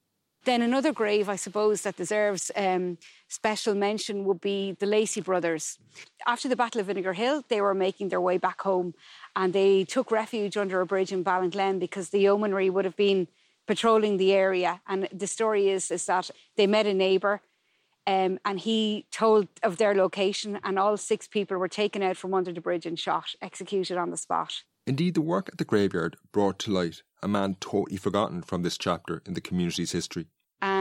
Then 0.45 0.61
another 0.61 0.91
grave, 0.91 1.29
I 1.29 1.37
suppose, 1.37 1.81
that 1.81 1.95
deserves 1.95 2.51
um, 2.55 2.97
special 3.29 3.75
mention 3.75 4.25
would 4.25 4.41
be 4.41 4.73
the 4.73 4.85
Lacey 4.85 5.21
brothers. 5.21 5.79
After 6.27 6.49
the 6.49 6.55
Battle 6.57 6.81
of 6.81 6.87
Vinegar 6.87 7.13
Hill, 7.13 7.43
they 7.47 7.61
were 7.61 7.73
making 7.73 8.09
their 8.09 8.19
way 8.19 8.37
back 8.37 8.61
home 8.61 8.93
and 9.35 9.53
they 9.53 9.85
took 9.85 10.11
refuge 10.11 10.57
under 10.57 10.81
a 10.81 10.85
bridge 10.85 11.13
in 11.13 11.23
Ballinglen 11.23 11.79
because 11.79 12.09
the 12.09 12.19
yeomanry 12.19 12.69
would 12.69 12.83
have 12.83 12.97
been 12.97 13.27
patrolling 13.67 14.17
the 14.17 14.33
area. 14.33 14.81
And 14.85 15.07
the 15.13 15.27
story 15.27 15.69
is, 15.69 15.89
is 15.91 16.05
that 16.07 16.29
they 16.57 16.67
met 16.67 16.87
a 16.87 16.93
neighbour 16.93 17.41
um, 18.05 18.37
and 18.43 18.59
he 18.59 19.05
told 19.11 19.47
of 19.63 19.77
their 19.77 19.95
location, 19.95 20.59
and 20.63 20.77
all 20.77 20.97
six 20.97 21.27
people 21.27 21.57
were 21.57 21.69
taken 21.69 22.03
out 22.03 22.17
from 22.17 22.33
under 22.33 22.51
the 22.51 22.59
bridge 22.59 22.85
and 22.85 22.99
shot, 22.99 23.35
executed 23.41 23.97
on 23.97 24.09
the 24.11 24.17
spot. 24.17 24.63
Indeed, 24.85 25.13
the 25.13 25.21
work 25.21 25.47
at 25.47 25.57
the 25.57 25.63
graveyard 25.63 26.17
brought 26.33 26.59
to 26.59 26.71
light 26.71 27.03
a 27.21 27.27
man 27.29 27.55
totally 27.61 27.95
forgotten 27.95 28.41
from 28.41 28.63
this 28.63 28.77
chapter 28.77 29.21
in 29.25 29.33
the 29.33 29.41
community's 29.41 29.93
history. 29.93 30.27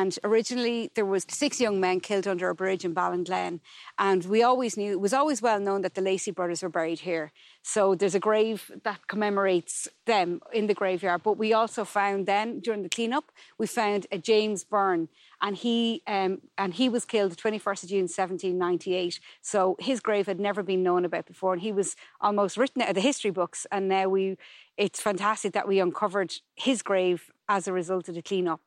And 0.03 0.19
originally 0.25 0.91
there 0.97 1.07
was 1.07 1.25
six 1.29 1.61
young 1.61 1.79
men 1.79 2.01
killed 2.01 2.27
under 2.27 2.49
a 2.49 2.57
bridge 2.57 2.85
in 2.85 2.93
Ballinglen. 2.93 3.61
And 4.01 4.25
we 4.25 4.43
always 4.43 4.77
knew, 4.77 4.91
it 4.91 5.01
was 5.01 5.13
always 5.13 5.41
well 5.41 5.61
known 5.61 5.83
that 5.83 5.95
the 5.95 6.01
Lacey 6.01 6.33
brothers 6.33 6.61
were 6.61 6.69
buried 6.69 6.99
here. 6.99 7.31
So 7.63 7.95
there's 7.95 8.17
a 8.17 8.19
grave 8.19 8.73
that 8.83 9.07
commemorates 9.07 9.87
them 10.07 10.41
in 10.53 10.67
the 10.67 10.75
graveyard. 10.75 11.23
But 11.23 11.39
we 11.39 11.53
also 11.53 11.85
found 11.85 12.27
then, 12.27 12.59
during 12.59 12.83
the 12.83 12.89
cleanup, 12.89 13.31
we 13.59 13.69
found 13.69 14.09
a 14.11 14.19
James 14.19 14.65
Byrne. 14.65 15.09
And 15.41 15.57
he, 15.57 16.03
um, 16.09 16.41
and 16.59 16.75
he 16.75 16.89
was 16.89 17.05
killed 17.05 17.31
the 17.31 17.37
21st 17.37 17.85
of 17.85 17.89
June 17.89 18.09
1798. 18.09 19.21
So 19.41 19.77
his 19.79 20.01
grave 20.01 20.27
had 20.27 20.41
never 20.41 20.65
been 20.65 20.83
known 20.83 21.05
about 21.05 21.27
before. 21.27 21.53
And 21.53 21.63
he 21.63 21.71
was 21.71 21.95
almost 22.21 22.57
written 22.57 22.83
out 22.83 22.89
of 22.89 22.97
the 22.97 23.01
history 23.01 23.31
books. 23.31 23.69
And 23.71 23.89
now 23.89 24.09
we, 24.09 24.37
it's 24.77 25.01
fantastic 25.01 25.53
that 25.53 25.69
we 25.69 25.79
uncovered 25.79 26.35
his 26.57 26.83
grave 26.83 27.31
as 27.49 27.69
a 27.69 27.73
result 27.73 28.09
of 28.09 28.17
the 28.17 28.23
cleanup 28.23 28.63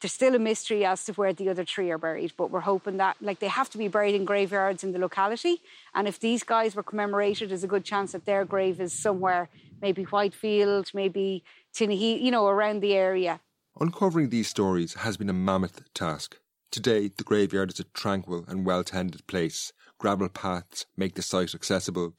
there's 0.00 0.12
still 0.12 0.34
a 0.34 0.38
mystery 0.38 0.84
as 0.84 1.04
to 1.04 1.12
where 1.12 1.32
the 1.32 1.48
other 1.48 1.64
three 1.64 1.90
are 1.90 1.98
buried, 1.98 2.32
but 2.36 2.50
we're 2.50 2.60
hoping 2.60 2.98
that 2.98 3.16
like 3.20 3.40
they 3.40 3.48
have 3.48 3.68
to 3.70 3.78
be 3.78 3.88
buried 3.88 4.14
in 4.14 4.24
graveyards 4.24 4.84
in 4.84 4.92
the 4.92 4.98
locality. 4.98 5.60
And 5.94 6.06
if 6.06 6.20
these 6.20 6.44
guys 6.44 6.76
were 6.76 6.82
commemorated, 6.82 7.50
there's 7.50 7.64
a 7.64 7.68
good 7.68 7.84
chance 7.84 8.12
that 8.12 8.24
their 8.24 8.44
grave 8.44 8.80
is 8.80 8.92
somewhere, 8.92 9.48
maybe 9.82 10.04
Whitefield, 10.04 10.90
maybe 10.94 11.42
Tinahee, 11.74 12.20
you 12.20 12.30
know, 12.30 12.46
around 12.46 12.80
the 12.80 12.94
area. 12.94 13.40
Uncovering 13.80 14.30
these 14.30 14.48
stories 14.48 14.94
has 14.94 15.16
been 15.16 15.30
a 15.30 15.32
mammoth 15.32 15.92
task. 15.94 16.36
Today, 16.70 17.10
the 17.16 17.24
graveyard 17.24 17.70
is 17.70 17.80
a 17.80 17.84
tranquil 17.84 18.44
and 18.46 18.66
well 18.66 18.84
tended 18.84 19.26
place. 19.26 19.72
Gravel 19.98 20.28
paths 20.28 20.86
make 20.96 21.14
the 21.14 21.22
site 21.22 21.54
accessible. 21.54 22.14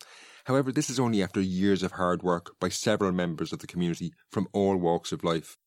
However, 0.46 0.72
this 0.72 0.90
is 0.90 1.00
only 1.00 1.22
after 1.22 1.40
years 1.40 1.84
of 1.84 1.94
hard 1.94 2.24
work 2.24 2.56
by 2.60 2.70
several 2.70 3.12
members 3.12 3.54
of 3.54 3.60
the 3.60 3.68
community 3.68 4.12
from 4.32 4.48
all 4.52 4.76
walks 4.76 5.12
of 5.12 5.24
life. 5.24 5.58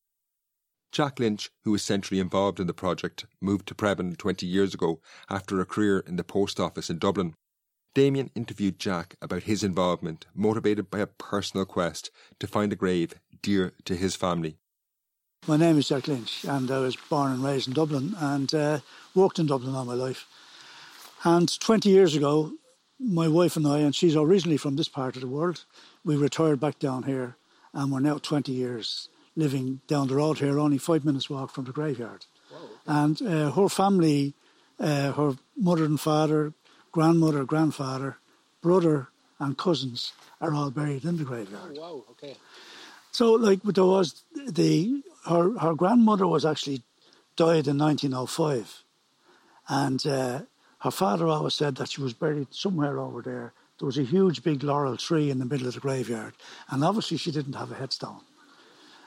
Jack 0.93 1.19
Lynch, 1.19 1.49
who 1.63 1.71
was 1.71 1.81
centrally 1.81 2.21
involved 2.21 2.59
in 2.59 2.67
the 2.67 2.73
project, 2.73 3.25
moved 3.41 3.67
to 3.67 3.73
Preban 3.73 4.15
20 4.15 4.45
years 4.45 4.75
ago 4.75 5.01
after 5.27 5.59
a 5.59 5.65
career 5.65 6.03
in 6.05 6.17
the 6.17 6.23
post 6.23 6.59
office 6.59 6.87
in 6.87 6.99
Dublin. 6.99 7.33
Damian 7.95 8.29
interviewed 8.35 8.77
Jack 8.77 9.15
about 9.19 9.43
his 9.43 9.63
involvement, 9.63 10.27
motivated 10.35 10.91
by 10.91 10.99
a 10.99 11.07
personal 11.07 11.65
quest 11.65 12.11
to 12.39 12.45
find 12.45 12.71
a 12.71 12.75
grave 12.75 13.15
dear 13.41 13.73
to 13.85 13.95
his 13.95 14.15
family. 14.15 14.57
My 15.47 15.57
name 15.57 15.79
is 15.79 15.87
Jack 15.87 16.07
Lynch, 16.07 16.45
and 16.45 16.69
I 16.69 16.77
was 16.77 16.95
born 16.95 17.31
and 17.31 17.43
raised 17.43 17.67
in 17.67 17.73
Dublin 17.73 18.15
and 18.19 18.53
uh, 18.53 18.79
worked 19.15 19.39
in 19.39 19.47
Dublin 19.47 19.73
all 19.73 19.85
my 19.85 19.95
life. 19.95 20.27
And 21.23 21.59
20 21.59 21.89
years 21.89 22.15
ago, 22.15 22.53
my 22.99 23.27
wife 23.27 23.55
and 23.57 23.67
I, 23.67 23.79
and 23.79 23.95
she's 23.95 24.15
originally 24.15 24.57
from 24.57 24.75
this 24.75 24.89
part 24.89 25.15
of 25.15 25.21
the 25.21 25.27
world, 25.27 25.65
we 26.05 26.15
retired 26.15 26.59
back 26.59 26.77
down 26.77 27.03
here, 27.03 27.35
and 27.73 27.91
we're 27.91 27.99
now 27.99 28.19
20 28.19 28.51
years 28.51 29.09
living 29.35 29.81
down 29.87 30.07
the 30.07 30.15
road 30.15 30.39
here, 30.39 30.59
only 30.59 30.77
five 30.77 31.03
minutes 31.05 31.29
walk 31.29 31.51
from 31.51 31.65
the 31.65 31.71
graveyard. 31.71 32.25
And 32.85 33.21
uh, 33.21 33.51
her 33.51 33.69
family, 33.69 34.33
uh, 34.79 35.11
her 35.13 35.35
mother 35.55 35.85
and 35.85 35.99
father, 35.99 36.53
grandmother, 36.91 37.45
grandfather, 37.45 38.17
brother, 38.61 39.07
and 39.39 39.57
cousins 39.57 40.13
are 40.41 40.53
all 40.53 40.69
buried 40.71 41.05
in 41.05 41.17
the 41.17 41.23
graveyard. 41.23 41.77
Oh, 41.77 41.81
wow, 41.81 42.03
okay. 42.11 42.35
So, 43.11 43.33
like, 43.33 43.61
there 43.63 43.85
was 43.85 44.23
the 44.35 45.03
her 45.25 45.57
her 45.59 45.73
grandmother 45.75 46.27
was 46.27 46.45
actually 46.45 46.83
died 47.35 47.67
in 47.67 47.77
1905, 47.77 48.83
and 49.69 50.05
uh, 50.05 50.41
Her 50.83 50.91
father 50.91 51.27
always 51.29 51.55
said 51.55 51.77
that 51.77 51.89
she 51.91 52.01
was 52.01 52.13
buried 52.13 52.53
somewhere 52.53 52.99
over 52.99 53.21
there. 53.21 53.53
There 53.79 53.85
was 53.85 53.97
a 53.97 54.03
huge 54.03 54.43
big 54.43 54.63
laurel 54.63 54.97
tree 54.97 55.29
in 55.31 55.39
the 55.39 55.45
middle 55.45 55.65
of 55.67 55.75
the 55.75 55.79
graveyard, 55.79 56.33
and 56.69 56.83
obviously 56.83 57.15
she 57.15 57.31
didn't 57.31 57.55
have 57.55 57.71
a 57.71 57.75
headstone. 57.75 58.19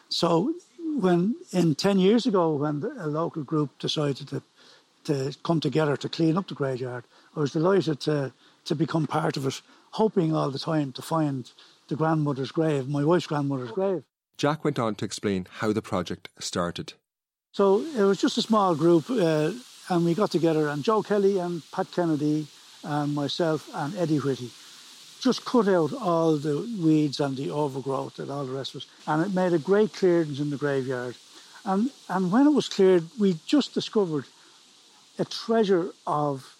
So 0.08 0.54
when 0.96 1.36
in 1.52 1.74
10 1.74 1.98
years 1.98 2.26
ago 2.26 2.54
when 2.54 2.82
a 2.98 3.06
local 3.06 3.42
group 3.42 3.78
decided 3.78 4.28
to, 4.28 4.42
to 5.04 5.36
come 5.42 5.60
together 5.60 5.96
to 5.96 6.08
clean 6.08 6.36
up 6.36 6.48
the 6.48 6.54
graveyard 6.54 7.04
i 7.36 7.40
was 7.40 7.52
delighted 7.52 8.00
to, 8.00 8.32
to 8.64 8.74
become 8.74 9.06
part 9.06 9.36
of 9.36 9.46
it 9.46 9.60
hoping 9.92 10.34
all 10.34 10.50
the 10.50 10.58
time 10.58 10.92
to 10.92 11.02
find 11.02 11.52
the 11.88 11.96
grandmother's 11.96 12.50
grave 12.50 12.88
my 12.88 13.04
wife's 13.04 13.26
grandmother's 13.26 13.72
grave. 13.72 14.02
Jack 14.38 14.64
went 14.64 14.78
on 14.78 14.94
to 14.96 15.04
explain 15.04 15.46
how 15.60 15.72
the 15.72 15.80
project 15.80 16.28
started. 16.38 16.92
So 17.52 17.80
it 17.96 18.02
was 18.02 18.20
just 18.20 18.36
a 18.36 18.42
small 18.42 18.74
group 18.74 19.08
uh, 19.08 19.52
and 19.88 20.04
we 20.04 20.14
got 20.14 20.30
together 20.30 20.68
and 20.68 20.82
joe 20.82 21.02
kelly 21.02 21.38
and 21.38 21.62
pat 21.72 21.90
kennedy 21.92 22.46
and 22.82 23.14
myself 23.14 23.68
and 23.74 23.96
eddie 23.96 24.18
whitty 24.18 24.50
just 25.20 25.44
cut 25.44 25.68
out 25.68 25.92
all 25.92 26.36
the 26.36 26.58
weeds 26.80 27.20
and 27.20 27.36
the 27.36 27.50
overgrowth 27.50 28.18
and 28.18 28.30
all 28.30 28.44
the 28.44 28.52
rest 28.52 28.74
of 28.74 28.82
it. 28.82 28.88
And 29.06 29.24
it 29.24 29.34
made 29.34 29.52
a 29.52 29.58
great 29.58 29.92
clearance 29.92 30.40
in 30.40 30.50
the 30.50 30.56
graveyard. 30.56 31.16
And, 31.64 31.90
and 32.08 32.30
when 32.30 32.46
it 32.46 32.50
was 32.50 32.68
cleared, 32.68 33.04
we 33.18 33.38
just 33.46 33.74
discovered 33.74 34.24
a 35.18 35.24
treasure 35.24 35.90
of 36.06 36.56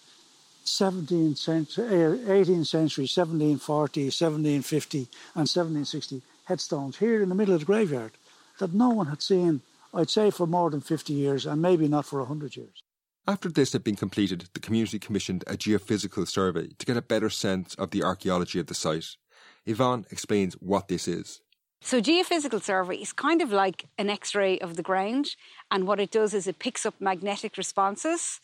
17th 0.65 1.37
century, 1.37 1.85
uh, 1.85 2.17
18th 2.27 2.67
century, 2.67 3.03
1740, 3.03 4.01
1750, 4.05 4.97
and 4.97 5.47
1760 5.47 6.21
headstones 6.45 6.97
here 6.97 7.21
in 7.21 7.29
the 7.29 7.35
middle 7.35 7.53
of 7.53 7.61
the 7.61 7.65
graveyard 7.65 8.11
that 8.59 8.73
no 8.73 8.89
one 8.89 9.07
had 9.07 9.21
seen, 9.21 9.61
I'd 9.93 10.09
say, 10.09 10.29
for 10.31 10.45
more 10.45 10.69
than 10.69 10.81
50 10.81 11.13
years, 11.13 11.45
and 11.45 11.61
maybe 11.61 11.87
not 11.87 12.05
for 12.05 12.19
100 12.19 12.55
years. 12.57 12.83
After 13.29 13.49
this 13.49 13.73
had 13.73 13.83
been 13.83 13.97
completed, 13.97 14.47
the 14.53 14.61
community 14.61 14.99
commissioned 14.99 15.43
a 15.47 15.57
geophysical 15.57 16.25
survey 16.25 16.69
to 16.79 16.85
get 16.85 16.95
a 16.95 17.01
better 17.01 17.29
sense 17.29 17.75
of 17.75 17.91
the 17.91 18.01
archaeology 18.01 18.57
of 18.57 18.67
the 18.67 18.73
site. 18.73 19.17
Yvonne 19.65 20.05
explains 20.11 20.53
what 20.55 20.87
this 20.87 21.09
is. 21.09 21.41
So, 21.81 21.99
geophysical 21.99 22.63
survey 22.63 22.95
is 22.95 23.11
kind 23.11 23.41
of 23.41 23.51
like 23.51 23.85
an 23.97 24.09
x 24.09 24.33
ray 24.33 24.57
of 24.59 24.77
the 24.77 24.81
ground, 24.81 25.35
and 25.69 25.85
what 25.85 25.99
it 25.99 26.09
does 26.09 26.33
is 26.33 26.47
it 26.47 26.57
picks 26.57 26.85
up 26.85 26.95
magnetic 27.01 27.57
responses 27.57 28.39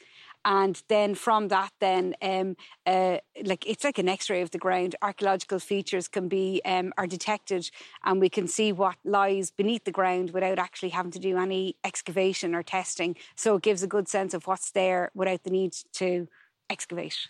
and 0.46 0.82
then 0.90 1.16
from 1.16 1.48
that 1.50 1.72
then 1.80 2.16
um, 2.22 2.56
uh, 2.86 3.18
like 3.44 3.66
it's 3.68 3.84
like 3.84 3.98
an 3.98 4.10
x-ray 4.10 4.42
of 4.42 4.52
the 4.52 4.58
ground. 4.58 4.96
Archaeological 5.02 5.60
features 5.60 6.08
can 6.08 6.28
be 6.28 6.62
um, 6.66 6.94
are 6.98 7.08
detected 7.08 7.70
and 8.04 8.20
we 8.20 8.30
can 8.30 8.48
see 8.48 8.72
what 8.72 8.96
lies 9.04 9.52
beneath 9.52 9.86
the 9.86 9.92
ground 9.92 10.32
without 10.32 10.60
actually 10.60 10.90
having 10.90 11.12
to 11.12 11.20
do 11.20 11.38
any 11.38 11.76
excavation 11.84 12.56
or 12.56 12.64
testing. 12.64 13.16
So 13.36 13.56
it 13.56 13.64
gives 13.64 13.84
a 13.84 13.88
good 13.88 14.08
sense 14.08 14.34
of 14.34 14.48
what's 14.48 14.72
there 14.72 15.12
without 15.14 15.44
the 15.44 15.50
need 15.50 15.74
to 15.94 16.28
excavate. 16.70 17.28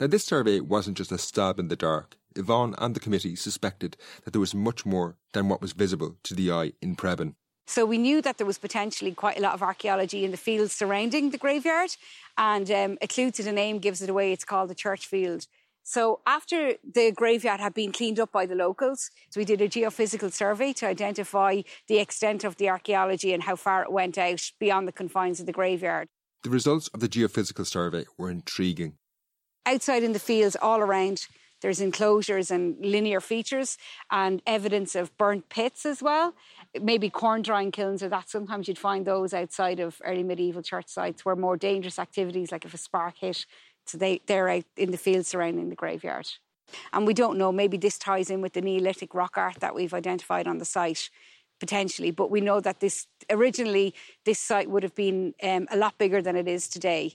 Now 0.00 0.06
this 0.06 0.24
survey 0.24 0.60
wasn't 0.60 0.96
just 0.96 1.12
a 1.12 1.18
stab 1.18 1.58
in 1.58 1.68
the 1.68 1.76
dark. 1.76 2.16
Yvonne 2.36 2.74
and 2.78 2.96
the 2.96 3.00
committee 3.00 3.36
suspected 3.36 3.96
that 4.24 4.32
there 4.32 4.40
was 4.40 4.54
much 4.54 4.84
more 4.84 5.16
than 5.32 5.48
what 5.48 5.60
was 5.60 5.72
visible 5.72 6.16
to 6.24 6.34
the 6.34 6.50
eye 6.50 6.72
in 6.82 6.96
Preban. 6.96 7.34
So 7.66 7.86
we 7.86 7.98
knew 7.98 8.20
that 8.22 8.36
there 8.38 8.46
was 8.46 8.58
potentially 8.58 9.12
quite 9.12 9.38
a 9.38 9.40
lot 9.40 9.54
of 9.54 9.62
archaeology 9.62 10.24
in 10.24 10.30
the 10.30 10.36
fields 10.36 10.72
surrounding 10.72 11.30
the 11.30 11.38
graveyard, 11.38 11.96
and 12.36 12.70
um, 12.70 12.98
a 13.00 13.08
clue 13.08 13.30
to 13.32 13.42
the 13.42 13.52
name 13.52 13.78
gives 13.78 14.02
it 14.02 14.10
away. 14.10 14.32
It's 14.32 14.44
called 14.44 14.70
the 14.70 14.74
church 14.74 15.06
field. 15.06 15.46
So 15.86 16.20
after 16.26 16.74
the 16.82 17.12
graveyard 17.12 17.60
had 17.60 17.74
been 17.74 17.92
cleaned 17.92 18.18
up 18.18 18.32
by 18.32 18.46
the 18.46 18.54
locals, 18.54 19.10
so 19.28 19.38
we 19.38 19.44
did 19.44 19.60
a 19.60 19.68
geophysical 19.68 20.32
survey 20.32 20.72
to 20.74 20.86
identify 20.86 21.60
the 21.88 21.98
extent 21.98 22.42
of 22.42 22.56
the 22.56 22.70
archaeology 22.70 23.34
and 23.34 23.42
how 23.42 23.56
far 23.56 23.82
it 23.82 23.92
went 23.92 24.16
out 24.16 24.50
beyond 24.58 24.88
the 24.88 24.92
confines 24.92 25.40
of 25.40 25.46
the 25.46 25.52
graveyard. 25.52 26.08
The 26.42 26.50
results 26.50 26.88
of 26.88 27.00
the 27.00 27.08
geophysical 27.08 27.66
survey 27.66 28.06
were 28.16 28.30
intriguing. 28.30 28.94
Outside 29.66 30.02
in 30.02 30.12
the 30.12 30.18
fields 30.18 30.56
all 30.60 30.80
around, 30.80 31.26
there's 31.64 31.80
enclosures 31.80 32.50
and 32.50 32.76
linear 32.84 33.22
features 33.22 33.78
and 34.10 34.42
evidence 34.46 34.94
of 34.94 35.16
burnt 35.16 35.48
pits 35.48 35.86
as 35.86 36.02
well. 36.02 36.34
Maybe 36.78 37.08
corn 37.08 37.40
drying 37.40 37.72
kilns 37.72 38.02
or 38.02 38.10
that. 38.10 38.28
Sometimes 38.28 38.68
you'd 38.68 38.76
find 38.78 39.06
those 39.06 39.32
outside 39.32 39.80
of 39.80 39.98
early 40.04 40.22
medieval 40.22 40.60
church 40.60 40.88
sites 40.88 41.24
where 41.24 41.34
more 41.34 41.56
dangerous 41.56 41.98
activities, 41.98 42.52
like 42.52 42.66
if 42.66 42.74
a 42.74 42.76
spark 42.76 43.16
hit, 43.16 43.46
so 43.86 43.96
they, 43.96 44.20
they're 44.26 44.50
out 44.50 44.64
in 44.76 44.90
the 44.90 44.98
fields 44.98 45.28
surrounding 45.28 45.70
the 45.70 45.74
graveyard. 45.74 46.28
And 46.92 47.06
we 47.06 47.14
don't 47.14 47.38
know, 47.38 47.50
maybe 47.50 47.78
this 47.78 47.96
ties 47.96 48.28
in 48.28 48.42
with 48.42 48.52
the 48.52 48.60
Neolithic 48.60 49.14
rock 49.14 49.38
art 49.38 49.60
that 49.60 49.74
we've 49.74 49.94
identified 49.94 50.46
on 50.46 50.58
the 50.58 50.66
site 50.66 51.08
potentially, 51.60 52.10
but 52.10 52.30
we 52.30 52.42
know 52.42 52.60
that 52.60 52.80
this 52.80 53.06
originally 53.30 53.94
this 54.26 54.38
site 54.38 54.68
would 54.68 54.82
have 54.82 54.94
been 54.94 55.32
um, 55.42 55.66
a 55.70 55.78
lot 55.78 55.96
bigger 55.96 56.20
than 56.20 56.36
it 56.36 56.46
is 56.46 56.68
today. 56.68 57.14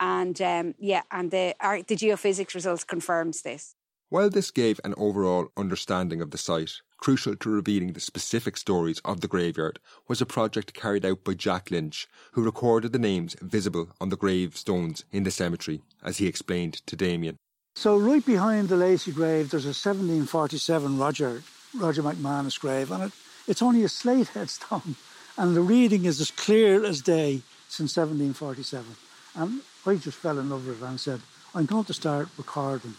And 0.00 0.42
um, 0.42 0.74
yeah, 0.80 1.02
and 1.12 1.30
the, 1.30 1.54
our, 1.60 1.80
the 1.80 1.94
geophysics 1.94 2.56
results 2.56 2.82
confirms 2.82 3.42
this. 3.42 3.76
While 4.14 4.30
this 4.30 4.52
gave 4.52 4.80
an 4.84 4.94
overall 4.96 5.48
understanding 5.56 6.22
of 6.22 6.30
the 6.30 6.38
site, 6.38 6.70
crucial 6.98 7.34
to 7.34 7.50
revealing 7.50 7.94
the 7.94 8.00
specific 8.00 8.56
stories 8.56 9.00
of 9.04 9.22
the 9.22 9.26
graveyard 9.26 9.80
was 10.06 10.20
a 10.20 10.24
project 10.24 10.72
carried 10.72 11.04
out 11.04 11.24
by 11.24 11.34
Jack 11.34 11.72
Lynch, 11.72 12.06
who 12.30 12.44
recorded 12.44 12.92
the 12.92 13.00
names 13.00 13.34
visible 13.42 13.88
on 14.00 14.10
the 14.10 14.16
gravestones 14.16 15.04
in 15.10 15.24
the 15.24 15.32
cemetery, 15.32 15.82
as 16.04 16.18
he 16.18 16.28
explained 16.28 16.74
to 16.86 16.94
Damian. 16.94 17.38
So, 17.74 17.98
right 17.98 18.24
behind 18.24 18.68
the 18.68 18.76
Lacey 18.76 19.10
grave, 19.10 19.50
there's 19.50 19.64
a 19.64 19.74
1747 19.74 20.96
Roger 20.96 21.42
Roger 21.76 22.04
McManus 22.04 22.60
grave, 22.60 22.92
and 22.92 23.02
it, 23.02 23.12
it's 23.48 23.62
only 23.62 23.82
a 23.82 23.88
slate 23.88 24.28
headstone, 24.28 24.94
and 25.36 25.56
the 25.56 25.60
reading 25.60 26.04
is 26.04 26.20
as 26.20 26.30
clear 26.30 26.84
as 26.84 27.00
day 27.00 27.42
since 27.68 27.96
1747. 27.96 28.94
And 29.34 29.62
I 29.84 29.96
just 29.96 30.18
fell 30.18 30.38
in 30.38 30.50
love 30.50 30.68
with 30.68 30.80
it 30.80 30.86
and 30.86 31.00
said, 31.00 31.20
I'm 31.52 31.66
going 31.66 31.86
to 31.86 31.92
start 31.92 32.28
recording 32.38 32.94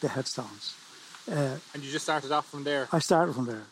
the 0.00 0.08
headstones. 0.08 0.74
Uh, 1.30 1.56
and 1.74 1.82
you 1.82 1.90
just 1.90 2.04
started 2.04 2.32
off 2.32 2.48
from 2.48 2.64
there? 2.64 2.88
I 2.92 2.98
started 3.00 3.34
from 3.34 3.46
there. 3.46 3.64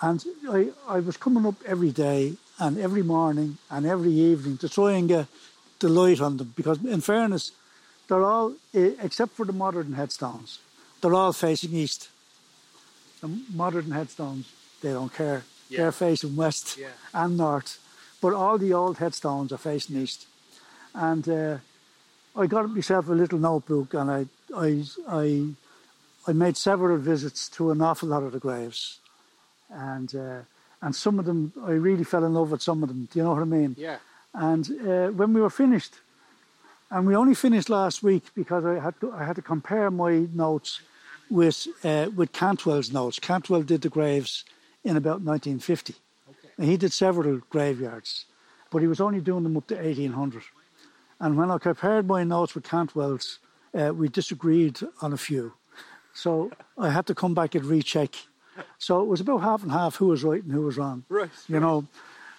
And 0.00 0.24
I, 0.50 0.68
I 0.88 1.00
was 1.00 1.16
coming 1.16 1.46
up 1.46 1.54
every 1.64 1.90
day 1.90 2.34
and 2.58 2.78
every 2.78 3.02
morning 3.02 3.58
and 3.70 3.86
every 3.86 4.12
evening 4.12 4.58
to 4.58 4.68
try 4.68 4.92
and 4.92 5.08
get 5.08 5.26
the 5.78 5.88
light 5.88 6.20
on 6.20 6.36
them 6.36 6.52
because, 6.56 6.84
in 6.84 7.00
fairness, 7.00 7.52
they're 8.08 8.24
all, 8.24 8.54
except 8.74 9.32
for 9.32 9.46
the 9.46 9.52
modern 9.52 9.92
headstones, 9.92 10.58
they're 11.00 11.14
all 11.14 11.32
facing 11.32 11.72
east. 11.72 12.08
The 13.20 13.28
modern 13.54 13.90
headstones, 13.92 14.52
they 14.82 14.90
don't 14.90 15.12
care. 15.12 15.44
Yeah. 15.68 15.78
They're 15.78 15.92
facing 15.92 16.36
west 16.36 16.76
yeah. 16.78 16.88
and 17.14 17.36
north. 17.36 17.78
But 18.20 18.34
all 18.34 18.58
the 18.58 18.72
old 18.72 18.98
headstones 18.98 19.52
are 19.52 19.58
facing 19.58 19.96
east. 19.96 20.26
And 20.94 21.28
uh, 21.28 21.58
I 22.36 22.46
got 22.46 22.68
myself 22.70 23.08
a 23.08 23.12
little 23.12 23.38
notebook 23.38 23.94
and 23.94 24.10
I 24.10 24.26
I, 24.54 24.84
I, 25.08 25.46
I 26.26 26.32
made 26.32 26.56
several 26.56 26.96
visits 26.98 27.48
to 27.50 27.70
an 27.70 27.80
awful 27.80 28.08
lot 28.08 28.22
of 28.22 28.32
the 28.32 28.38
graves, 28.38 28.98
and 29.70 30.14
uh, 30.14 30.40
and 30.80 30.94
some 30.94 31.18
of 31.18 31.24
them 31.24 31.52
I 31.64 31.72
really 31.72 32.04
fell 32.04 32.24
in 32.24 32.34
love 32.34 32.50
with 32.50 32.62
some 32.62 32.82
of 32.82 32.88
them. 32.88 33.08
Do 33.10 33.18
you 33.18 33.24
know 33.24 33.32
what 33.32 33.42
I 33.42 33.44
mean? 33.44 33.76
Yeah. 33.78 33.98
And 34.34 34.68
uh, 34.86 35.08
when 35.08 35.32
we 35.32 35.40
were 35.40 35.50
finished, 35.50 35.94
and 36.90 37.06
we 37.06 37.14
only 37.16 37.34
finished 37.34 37.70
last 37.70 38.02
week 38.02 38.24
because 38.34 38.64
I 38.64 38.78
had 38.78 39.00
to 39.00 39.12
I 39.12 39.24
had 39.24 39.36
to 39.36 39.42
compare 39.42 39.90
my 39.90 40.26
notes 40.34 40.80
with 41.30 41.66
uh, 41.84 42.10
with 42.14 42.32
Cantwell's 42.32 42.92
notes. 42.92 43.18
Cantwell 43.18 43.62
did 43.62 43.82
the 43.82 43.88
graves 43.88 44.44
in 44.84 44.96
about 44.96 45.22
1950. 45.22 45.94
Okay. 46.28 46.48
And 46.58 46.68
he 46.68 46.76
did 46.76 46.92
several 46.92 47.40
graveyards, 47.50 48.26
but 48.70 48.82
he 48.82 48.88
was 48.88 49.00
only 49.00 49.20
doing 49.20 49.44
them 49.44 49.56
up 49.56 49.66
to 49.68 49.76
1800. 49.76 50.42
And 51.20 51.36
when 51.36 51.50
I 51.50 51.58
compared 51.58 52.06
my 52.06 52.24
notes 52.24 52.54
with 52.54 52.64
Cantwell's, 52.64 53.38
uh, 53.74 53.92
we 53.94 54.08
disagreed 54.08 54.80
on 55.00 55.12
a 55.12 55.16
few. 55.16 55.52
So 56.14 56.50
I 56.76 56.90
had 56.90 57.06
to 57.06 57.14
come 57.14 57.34
back 57.34 57.54
and 57.54 57.64
recheck. 57.64 58.14
So 58.78 59.00
it 59.00 59.06
was 59.08 59.20
about 59.20 59.38
half 59.38 59.62
and 59.62 59.72
half 59.72 59.96
who 59.96 60.06
was 60.08 60.22
right 60.22 60.42
and 60.42 60.52
who 60.52 60.62
was 60.62 60.76
wrong. 60.76 61.04
Right. 61.08 61.30
You 61.48 61.60
know. 61.60 61.84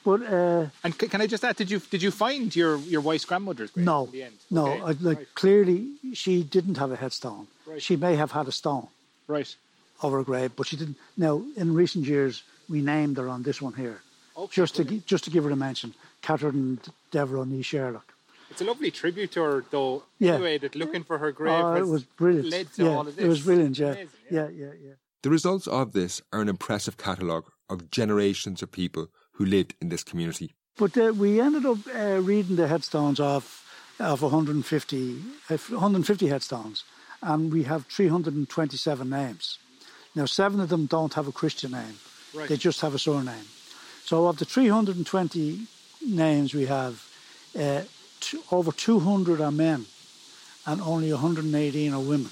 But 0.06 0.22
uh, 0.22 0.68
and 0.84 0.98
can 0.98 1.22
I 1.22 1.28
just 1.28 1.44
add? 1.44 1.56
Did 1.56 1.72
you 1.72 1.80
did 1.80 2.02
you 2.04 2.12
find 2.12 2.54
your 2.56 2.78
your 2.78 3.02
wife's 3.02 3.26
grandmother's 3.26 3.72
grave 3.72 3.86
no, 3.86 4.10
No, 4.52 4.68
okay. 4.68 4.82
I, 4.82 4.92
like 5.10 5.18
right. 5.18 5.36
clearly 5.36 5.88
she 6.14 6.44
didn't 6.44 6.78
have 6.78 6.92
a 6.92 6.98
headstone. 6.98 7.48
Right. 7.66 7.82
She 7.82 7.96
may 7.96 8.16
have 8.16 8.32
had 8.32 8.48
a 8.48 8.52
stone. 8.52 8.88
Right. 9.28 9.56
Over 10.02 10.18
her 10.18 10.24
grave, 10.24 10.52
but 10.58 10.68
she 10.68 10.76
didn't. 10.76 10.98
Now, 11.16 11.42
in 11.56 11.74
recent 11.74 12.06
years, 12.06 12.44
we 12.68 12.82
named 12.82 13.18
her 13.18 13.30
on 13.30 13.44
this 13.44 13.62
one 13.62 13.74
here, 13.74 14.02
okay, 14.36 14.52
just 14.54 14.76
brilliant. 14.76 15.04
to 15.04 15.08
just 15.08 15.24
to 15.24 15.30
give 15.30 15.46
her 15.46 15.52
a 15.52 15.56
mention, 15.56 15.94
Catherine 16.22 16.80
Devereux 17.12 17.46
Nee 17.46 17.62
Sherlock. 17.62 18.13
It's 18.54 18.62
a 18.62 18.66
lovely 18.66 18.92
tribute 18.92 19.32
to 19.32 19.42
her, 19.42 19.66
though. 19.72 20.04
Yeah. 20.20 20.36
Anyway, 20.36 20.60
that 20.60 20.76
looking 20.76 21.04
for 21.04 21.18
her 21.18 21.32
grave 21.32 21.64
oh, 21.64 21.74
it 21.74 21.88
was 21.88 22.04
brilliant. 22.04 22.50
led 22.50 22.72
to 22.74 22.84
yeah, 22.84 22.92
all 22.92 23.08
of 23.08 23.16
this. 23.16 23.26
It 23.26 23.28
was 23.28 23.42
brilliant, 23.42 23.80
yeah. 23.80 23.88
Amazing, 23.88 24.10
yeah. 24.30 24.42
yeah, 24.44 24.50
yeah, 24.50 24.74
yeah. 24.80 24.94
The 25.24 25.32
results 25.32 25.66
of 25.66 25.94
this 25.94 26.22
are 26.32 26.40
an 26.40 26.50
impressive 26.50 26.96
catalogue 26.98 27.46
of 27.68 27.90
generations 27.90 28.62
of 28.62 28.72
people 28.72 29.08
who 29.32 29.46
lived 29.46 29.74
in 29.82 29.90
this 29.90 30.04
community. 30.04 30.54
But 30.78 30.96
uh, 30.96 31.14
we 31.18 31.42
ended 31.42 31.66
up 31.66 31.80
uh, 31.96 32.22
reading 32.22 32.56
the 32.56 32.68
headstones 32.68 33.20
of 33.20 33.60
of 34.00 34.22
150, 34.22 35.22
uh, 35.50 35.58
150 35.58 36.28
headstones, 36.28 36.84
and 37.24 37.52
we 37.52 37.64
have 37.64 37.88
327 37.88 39.10
names. 39.10 39.58
Now, 40.14 40.26
seven 40.26 40.60
of 40.60 40.70
them 40.70 40.86
don't 40.86 41.16
have 41.16 41.28
a 41.28 41.32
Christian 41.32 41.72
name; 41.72 41.98
right. 42.36 42.48
they 42.48 42.58
just 42.58 42.82
have 42.82 42.94
a 42.94 43.00
surname. 43.00 43.48
So, 44.06 44.28
of 44.28 44.38
the 44.38 44.46
320 44.46 45.66
names 46.06 46.54
we 46.54 46.68
have, 46.68 47.04
over 48.52 48.72
200 48.72 49.42
are 49.42 49.52
men 49.52 49.86
and 50.66 50.82
only 50.82 51.12
118 51.12 51.94
are 51.94 52.00
women. 52.00 52.32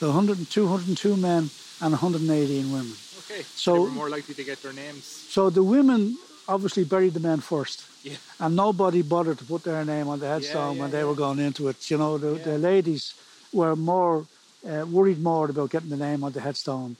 The 0.00 0.06
100, 0.06 0.50
202 0.50 1.16
men 1.16 1.50
and 1.80 1.92
118 1.92 2.72
women. 2.72 2.94
Okay. 3.20 3.42
So- 3.42 3.74
they 3.74 3.78
were 3.80 3.88
more 3.90 4.10
likely 4.10 4.34
to 4.34 4.44
get 4.44 4.62
their 4.62 4.72
names. 4.72 5.04
So 5.04 5.50
the 5.50 5.62
women 5.62 6.16
obviously 6.46 6.84
buried 6.84 7.14
the 7.14 7.20
men 7.20 7.40
first. 7.40 7.82
Yeah. 8.02 8.16
And 8.38 8.54
nobody 8.54 9.02
bothered 9.02 9.38
to 9.38 9.44
put 9.44 9.62
their 9.64 9.84
name 9.84 10.08
on 10.08 10.18
the 10.18 10.28
headstone 10.28 10.76
yeah, 10.76 10.82
when 10.82 10.90
they 10.90 10.98
yeah. 10.98 11.04
were 11.08 11.14
going 11.14 11.38
into 11.38 11.68
it. 11.68 11.90
You 11.90 11.98
know, 11.98 12.18
the, 12.18 12.32
Yeah. 12.36 12.44
the 12.44 12.58
ladies 12.58 13.14
were 13.52 13.76
more 13.76 14.26
uh, 14.66 14.84
worried 14.90 15.20
more 15.20 15.48
about 15.50 15.70
getting 15.70 15.90
the 15.90 15.96
name 15.96 16.24
on 16.24 16.32
the 16.32 16.40
headstone 16.40 16.96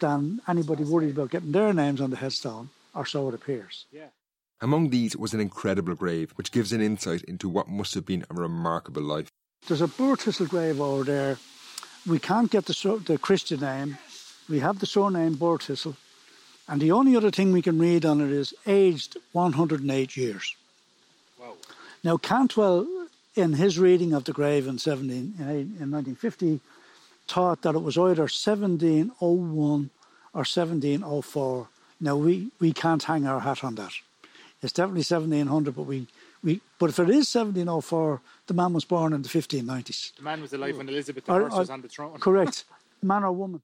than 0.00 0.40
anybody 0.46 0.84
worried 0.84 1.10
about 1.10 1.30
getting 1.30 1.52
their 1.52 1.72
names 1.72 2.00
on 2.00 2.10
the 2.10 2.16
headstone, 2.16 2.68
or 2.94 3.06
so 3.06 3.28
it 3.28 3.34
appears. 3.34 3.86
Yeah. 3.90 4.08
Among 4.60 4.88
these 4.88 5.16
was 5.16 5.34
an 5.34 5.40
incredible 5.40 5.94
grave, 5.94 6.32
which 6.36 6.50
gives 6.50 6.72
an 6.72 6.80
insight 6.80 7.22
into 7.24 7.48
what 7.48 7.68
must 7.68 7.94
have 7.94 8.06
been 8.06 8.24
a 8.30 8.34
remarkable 8.34 9.02
life. 9.02 9.28
There's 9.68 9.82
a 9.82 9.86
Burthistle 9.86 10.48
grave 10.48 10.80
over 10.80 11.04
there. 11.04 11.38
We 12.06 12.18
can't 12.18 12.50
get 12.50 12.66
the, 12.66 12.72
sur- 12.72 12.98
the 12.98 13.18
Christian 13.18 13.60
name. 13.60 13.98
We 14.48 14.60
have 14.60 14.78
the 14.78 14.86
surname 14.86 15.36
Burthistle. 15.36 15.96
And 16.68 16.80
the 16.80 16.92
only 16.92 17.16
other 17.16 17.30
thing 17.30 17.52
we 17.52 17.62
can 17.62 17.78
read 17.78 18.04
on 18.04 18.20
it 18.20 18.30
is 18.30 18.54
aged 18.66 19.16
108 19.32 20.16
years. 20.16 20.54
Wow. 21.38 21.54
Now, 22.02 22.16
Cantwell, 22.16 22.86
in 23.34 23.52
his 23.54 23.78
reading 23.78 24.14
of 24.14 24.24
the 24.24 24.32
grave 24.32 24.66
in, 24.66 24.78
17, 24.78 25.34
in 25.38 25.90
1950, 25.90 26.60
thought 27.28 27.62
that 27.62 27.74
it 27.74 27.82
was 27.82 27.98
either 27.98 28.22
1701 28.22 29.90
or 30.32 30.38
1704. 30.38 31.68
Now, 32.00 32.16
we, 32.16 32.50
we 32.58 32.72
can't 32.72 33.02
hang 33.02 33.26
our 33.26 33.40
hat 33.40 33.62
on 33.62 33.74
that. 33.74 33.92
It's 34.62 34.72
definitely 34.72 35.00
1700, 35.08 35.74
but 35.76 35.82
we, 35.82 36.06
we 36.42 36.60
but 36.78 36.90
if 36.90 36.98
it 36.98 37.08
is 37.10 37.32
1704, 37.34 38.20
the 38.46 38.54
man 38.54 38.72
was 38.72 38.84
born 38.84 39.12
in 39.12 39.22
the 39.22 39.28
1590s. 39.28 40.14
The 40.16 40.22
man 40.22 40.40
was 40.40 40.52
alive 40.52 40.76
when 40.78 40.88
Elizabeth 40.88 41.28
I 41.28 41.34
Or- 41.34 41.48
was 41.48 41.70
on 41.70 41.82
the 41.82 41.88
throne. 41.88 42.18
Correct. 42.18 42.64
Man 43.02 43.24
or 43.24 43.32
woman. 43.32 43.60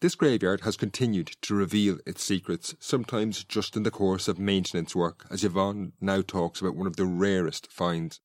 This 0.00 0.16
graveyard 0.16 0.62
has 0.62 0.76
continued 0.76 1.28
to 1.42 1.54
reveal 1.54 1.98
its 2.04 2.22
secrets, 2.24 2.74
sometimes 2.80 3.44
just 3.44 3.76
in 3.76 3.84
the 3.84 3.90
course 3.92 4.26
of 4.28 4.38
maintenance 4.38 4.94
work, 4.94 5.24
as 5.30 5.44
Yvonne 5.44 5.92
now 6.00 6.20
talks 6.20 6.60
about 6.60 6.74
one 6.74 6.88
of 6.88 6.96
the 6.96 7.06
rarest 7.06 7.70
finds. 7.72 8.20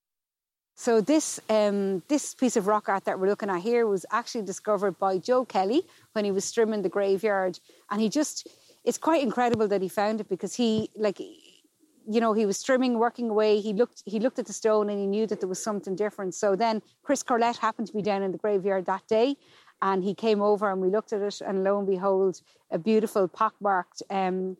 So 0.75 0.99
this 1.01 1.39
um, 1.49 2.01
this 2.07 2.33
piece 2.33 2.55
of 2.57 2.65
rock 2.65 2.89
art 2.89 3.05
that 3.05 3.19
we're 3.19 3.27
looking 3.29 3.49
at 3.49 3.61
here 3.61 3.85
was 3.85 4.05
actually 4.11 4.45
discovered 4.45 4.97
by 4.97 5.19
Joe 5.19 5.45
Kelly 5.45 5.83
when 6.13 6.25
he 6.25 6.31
was 6.31 6.43
strimming 6.43 6.83
the 6.83 6.89
graveyard, 6.89 7.59
and 7.91 8.01
he 8.01 8.09
just 8.09 8.47
it's 8.83 8.97
quite 8.97 9.21
incredible 9.21 9.67
that 9.67 9.81
he 9.81 9.87
found 9.89 10.19
it 10.19 10.27
because 10.29 10.55
he 10.55 10.89
like 10.95 11.21
you 12.09 12.19
know 12.19 12.33
he 12.33 12.45
was 12.45 12.57
strimming, 12.57 12.97
working 12.97 13.29
away. 13.29 13.59
He 13.59 13.73
looked 13.73 14.01
he 14.05 14.19
looked 14.19 14.39
at 14.39 14.47
the 14.47 14.53
stone 14.53 14.89
and 14.89 14.99
he 14.99 15.05
knew 15.05 15.27
that 15.27 15.39
there 15.39 15.49
was 15.49 15.61
something 15.63 15.95
different. 15.95 16.33
So 16.33 16.55
then 16.55 16.81
Chris 17.03 17.23
Corlett 17.23 17.57
happened 17.57 17.87
to 17.87 17.93
be 17.93 18.01
down 18.01 18.23
in 18.23 18.31
the 18.31 18.37
graveyard 18.37 18.85
that 18.87 19.07
day, 19.07 19.37
and 19.81 20.03
he 20.03 20.15
came 20.15 20.41
over 20.41 20.71
and 20.71 20.81
we 20.81 20.89
looked 20.89 21.13
at 21.13 21.21
it, 21.21 21.41
and 21.41 21.63
lo 21.63 21.77
and 21.77 21.87
behold, 21.87 22.41
a 22.71 22.79
beautiful 22.79 23.27
pockmarked. 23.27 24.01
Um, 24.09 24.57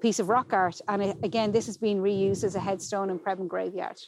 piece 0.00 0.18
of 0.18 0.30
rock 0.30 0.52
art 0.52 0.80
and 0.88 1.02
it, 1.02 1.16
again 1.22 1.52
this 1.52 1.66
has 1.66 1.76
been 1.76 1.98
reused 1.98 2.42
as 2.42 2.54
a 2.54 2.60
headstone 2.60 3.10
in 3.10 3.18
Preban 3.18 3.46
graveyard 3.46 4.00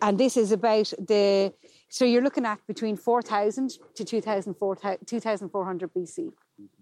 and 0.00 0.18
this 0.18 0.36
is 0.36 0.50
about 0.50 0.92
the 0.98 1.52
so 1.88 2.04
you're 2.04 2.22
looking 2.22 2.46
at 2.46 2.58
between 2.66 2.96
4000 2.96 3.78
to 3.94 4.04
2004 4.04 4.76
2400 5.04 5.94
bc 5.94 6.32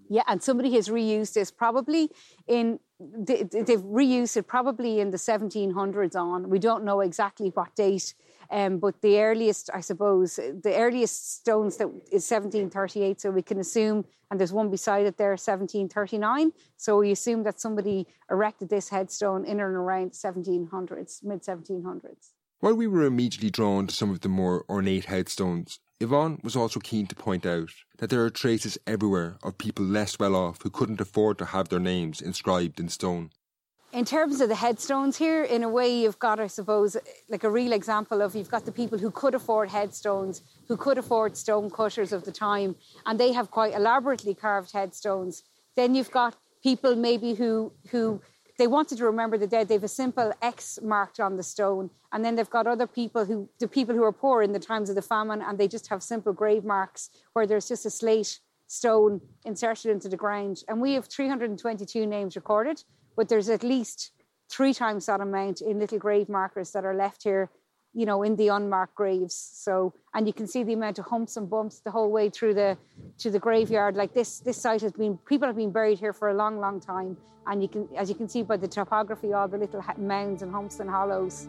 yeah 0.08 0.22
and 0.28 0.42
somebody 0.42 0.72
has 0.74 0.88
reused 0.88 1.34
this 1.34 1.50
probably 1.50 2.10
in 2.46 2.78
they, 3.16 3.42
they've 3.42 3.80
reused 3.80 4.36
it 4.36 4.46
probably 4.46 5.00
in 5.00 5.10
the 5.10 5.16
1700s 5.16 6.16
on. 6.16 6.48
We 6.48 6.58
don't 6.58 6.84
know 6.84 7.00
exactly 7.00 7.50
what 7.50 7.74
date 7.74 8.14
um, 8.52 8.78
but 8.78 9.00
the 9.00 9.18
earliest 9.20 9.70
i 9.74 9.80
suppose 9.80 10.36
the 10.36 10.74
earliest 10.76 11.40
stones 11.40 11.76
that 11.78 11.86
is 12.12 12.30
1738 12.30 13.20
so 13.20 13.30
we 13.30 13.42
can 13.42 13.58
assume 13.58 14.04
and 14.30 14.38
there's 14.38 14.52
one 14.52 14.70
beside 14.70 15.06
it 15.06 15.16
there 15.16 15.30
1739 15.30 16.52
so 16.76 16.98
we 16.98 17.10
assume 17.10 17.42
that 17.42 17.58
somebody 17.58 18.06
erected 18.30 18.68
this 18.68 18.90
headstone 18.90 19.44
in 19.44 19.58
and 19.60 19.60
around 19.60 20.12
1700s 20.12 21.24
mid 21.24 21.42
1700s 21.42 22.32
While 22.60 22.74
we 22.74 22.86
were 22.86 23.04
immediately 23.04 23.50
drawn 23.50 23.86
to 23.86 23.94
some 23.94 24.10
of 24.10 24.20
the 24.20 24.28
more 24.28 24.64
ornate 24.68 25.06
headstones, 25.06 25.80
Yvonne 26.02 26.40
was 26.42 26.56
also 26.56 26.80
keen 26.80 27.06
to 27.06 27.14
point 27.14 27.46
out 27.46 27.70
that 27.98 28.10
there 28.10 28.24
are 28.24 28.30
traces 28.30 28.76
everywhere 28.88 29.36
of 29.44 29.56
people 29.56 29.84
less 29.84 30.18
well 30.18 30.34
off 30.34 30.60
who 30.62 30.70
couldn't 30.70 31.00
afford 31.00 31.38
to 31.38 31.44
have 31.44 31.68
their 31.68 31.78
names 31.78 32.20
inscribed 32.20 32.80
in 32.80 32.88
stone. 32.88 33.30
in 33.92 34.06
terms 34.06 34.40
of 34.40 34.48
the 34.48 34.54
headstones 34.54 35.18
here, 35.18 35.44
in 35.44 35.62
a 35.62 35.68
way, 35.68 35.94
you've 35.94 36.18
got, 36.18 36.40
I 36.40 36.46
suppose, 36.46 36.96
like 37.28 37.44
a 37.44 37.50
real 37.50 37.72
example 37.72 38.22
of 38.22 38.34
you've 38.34 38.50
got 38.50 38.64
the 38.64 38.72
people 38.72 38.98
who 38.98 39.10
could 39.10 39.34
afford 39.34 39.68
headstones, 39.68 40.42
who 40.66 40.76
could 40.78 40.98
afford 40.98 41.36
stone 41.36 41.70
cutters 41.70 42.12
of 42.12 42.24
the 42.24 42.32
time, 42.32 42.74
and 43.04 43.20
they 43.20 43.32
have 43.32 43.50
quite 43.50 43.74
elaborately 43.74 44.34
carved 44.34 44.72
headstones. 44.72 45.42
Then 45.76 45.94
you've 45.94 46.10
got 46.10 46.36
people 46.62 46.96
maybe 46.96 47.34
who 47.34 47.72
who 47.90 48.22
they 48.58 48.66
wanted 48.66 48.98
to 48.98 49.04
remember 49.04 49.38
the 49.38 49.46
dead. 49.46 49.68
They've 49.68 49.82
a 49.82 49.88
simple 49.88 50.32
X 50.42 50.78
marked 50.82 51.20
on 51.20 51.36
the 51.36 51.42
stone, 51.42 51.90
and 52.12 52.24
then 52.24 52.34
they've 52.34 52.50
got 52.50 52.66
other 52.66 52.86
people 52.86 53.24
who 53.24 53.48
the 53.58 53.68
people 53.68 53.94
who 53.94 54.04
are 54.04 54.12
poor 54.12 54.42
in 54.42 54.52
the 54.52 54.58
times 54.58 54.88
of 54.88 54.94
the 54.94 55.02
famine, 55.02 55.42
and 55.42 55.58
they 55.58 55.68
just 55.68 55.88
have 55.88 56.02
simple 56.02 56.32
grave 56.32 56.64
marks 56.64 57.10
where 57.32 57.46
there's 57.46 57.68
just 57.68 57.86
a 57.86 57.90
slate 57.90 58.38
stone 58.66 59.20
inserted 59.44 59.90
into 59.90 60.08
the 60.08 60.16
ground. 60.16 60.64
And 60.68 60.80
we 60.80 60.94
have 60.94 61.06
322 61.06 62.06
names 62.06 62.36
recorded, 62.36 62.82
but 63.16 63.28
there's 63.28 63.48
at 63.48 63.62
least 63.62 64.12
three 64.50 64.74
times 64.74 65.06
that 65.06 65.20
amount 65.20 65.60
in 65.60 65.78
little 65.78 65.98
grave 65.98 66.28
markers 66.28 66.72
that 66.72 66.84
are 66.84 66.94
left 66.94 67.22
here, 67.22 67.50
you 67.94 68.06
know, 68.06 68.22
in 68.22 68.36
the 68.36 68.48
unmarked 68.48 68.94
graves. 68.94 69.34
So, 69.34 69.92
and 70.14 70.26
you 70.26 70.32
can 70.32 70.46
see 70.46 70.62
the 70.62 70.72
amount 70.72 70.98
of 70.98 71.06
humps 71.06 71.36
and 71.36 71.48
bumps 71.48 71.80
the 71.80 71.90
whole 71.90 72.10
way 72.10 72.30
through 72.30 72.54
the 72.54 72.78
to 73.18 73.30
the 73.30 73.38
graveyard. 73.38 73.96
Like 73.96 74.14
this, 74.14 74.40
this 74.40 74.56
site 74.56 74.80
has 74.80 74.92
been 74.92 75.18
people 75.26 75.46
have 75.46 75.56
been 75.56 75.72
buried 75.72 75.98
here 75.98 76.12
for 76.12 76.28
a 76.28 76.34
long, 76.34 76.58
long 76.58 76.80
time, 76.80 77.16
and 77.46 77.62
you 77.62 77.68
can, 77.68 77.88
as 77.96 78.08
you 78.08 78.14
can 78.14 78.28
see 78.28 78.42
by 78.42 78.56
the 78.56 78.68
topography, 78.68 79.32
all 79.32 79.48
the 79.48 79.58
little 79.58 79.84
mounds 79.98 80.42
and 80.42 80.52
humps 80.52 80.80
and 80.80 80.88
hollows. 80.88 81.48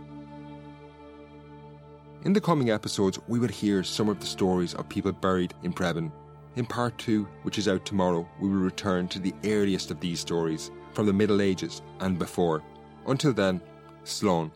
In 2.24 2.32
the 2.32 2.42
coming 2.42 2.70
episodes, 2.70 3.20
we 3.28 3.38
will 3.38 3.50
hear 3.50 3.84
some 3.84 4.08
of 4.08 4.20
the 4.20 4.26
stories 4.26 4.74
of 4.74 4.88
people 4.88 5.12
buried 5.12 5.54
in 5.64 5.74
Preban. 5.74 6.10
In 6.56 6.66
part 6.66 6.98
two, 6.98 7.28
which 7.42 7.58
is 7.58 7.68
out 7.68 7.84
tomorrow, 7.86 8.28
we 8.40 8.48
will 8.48 8.60
return 8.60 9.08
to 9.10 9.20
the 9.20 9.34
earliest 9.44 9.92
of 9.92 10.00
these 10.00 10.20
stories, 10.20 10.72
from 10.94 11.06
the 11.06 11.14
Middle 11.14 11.42
Ages 11.42 11.82
and 12.00 12.18
before. 12.18 12.64
Until 13.08 13.34
then, 13.34 13.60
Slán. 14.06 14.52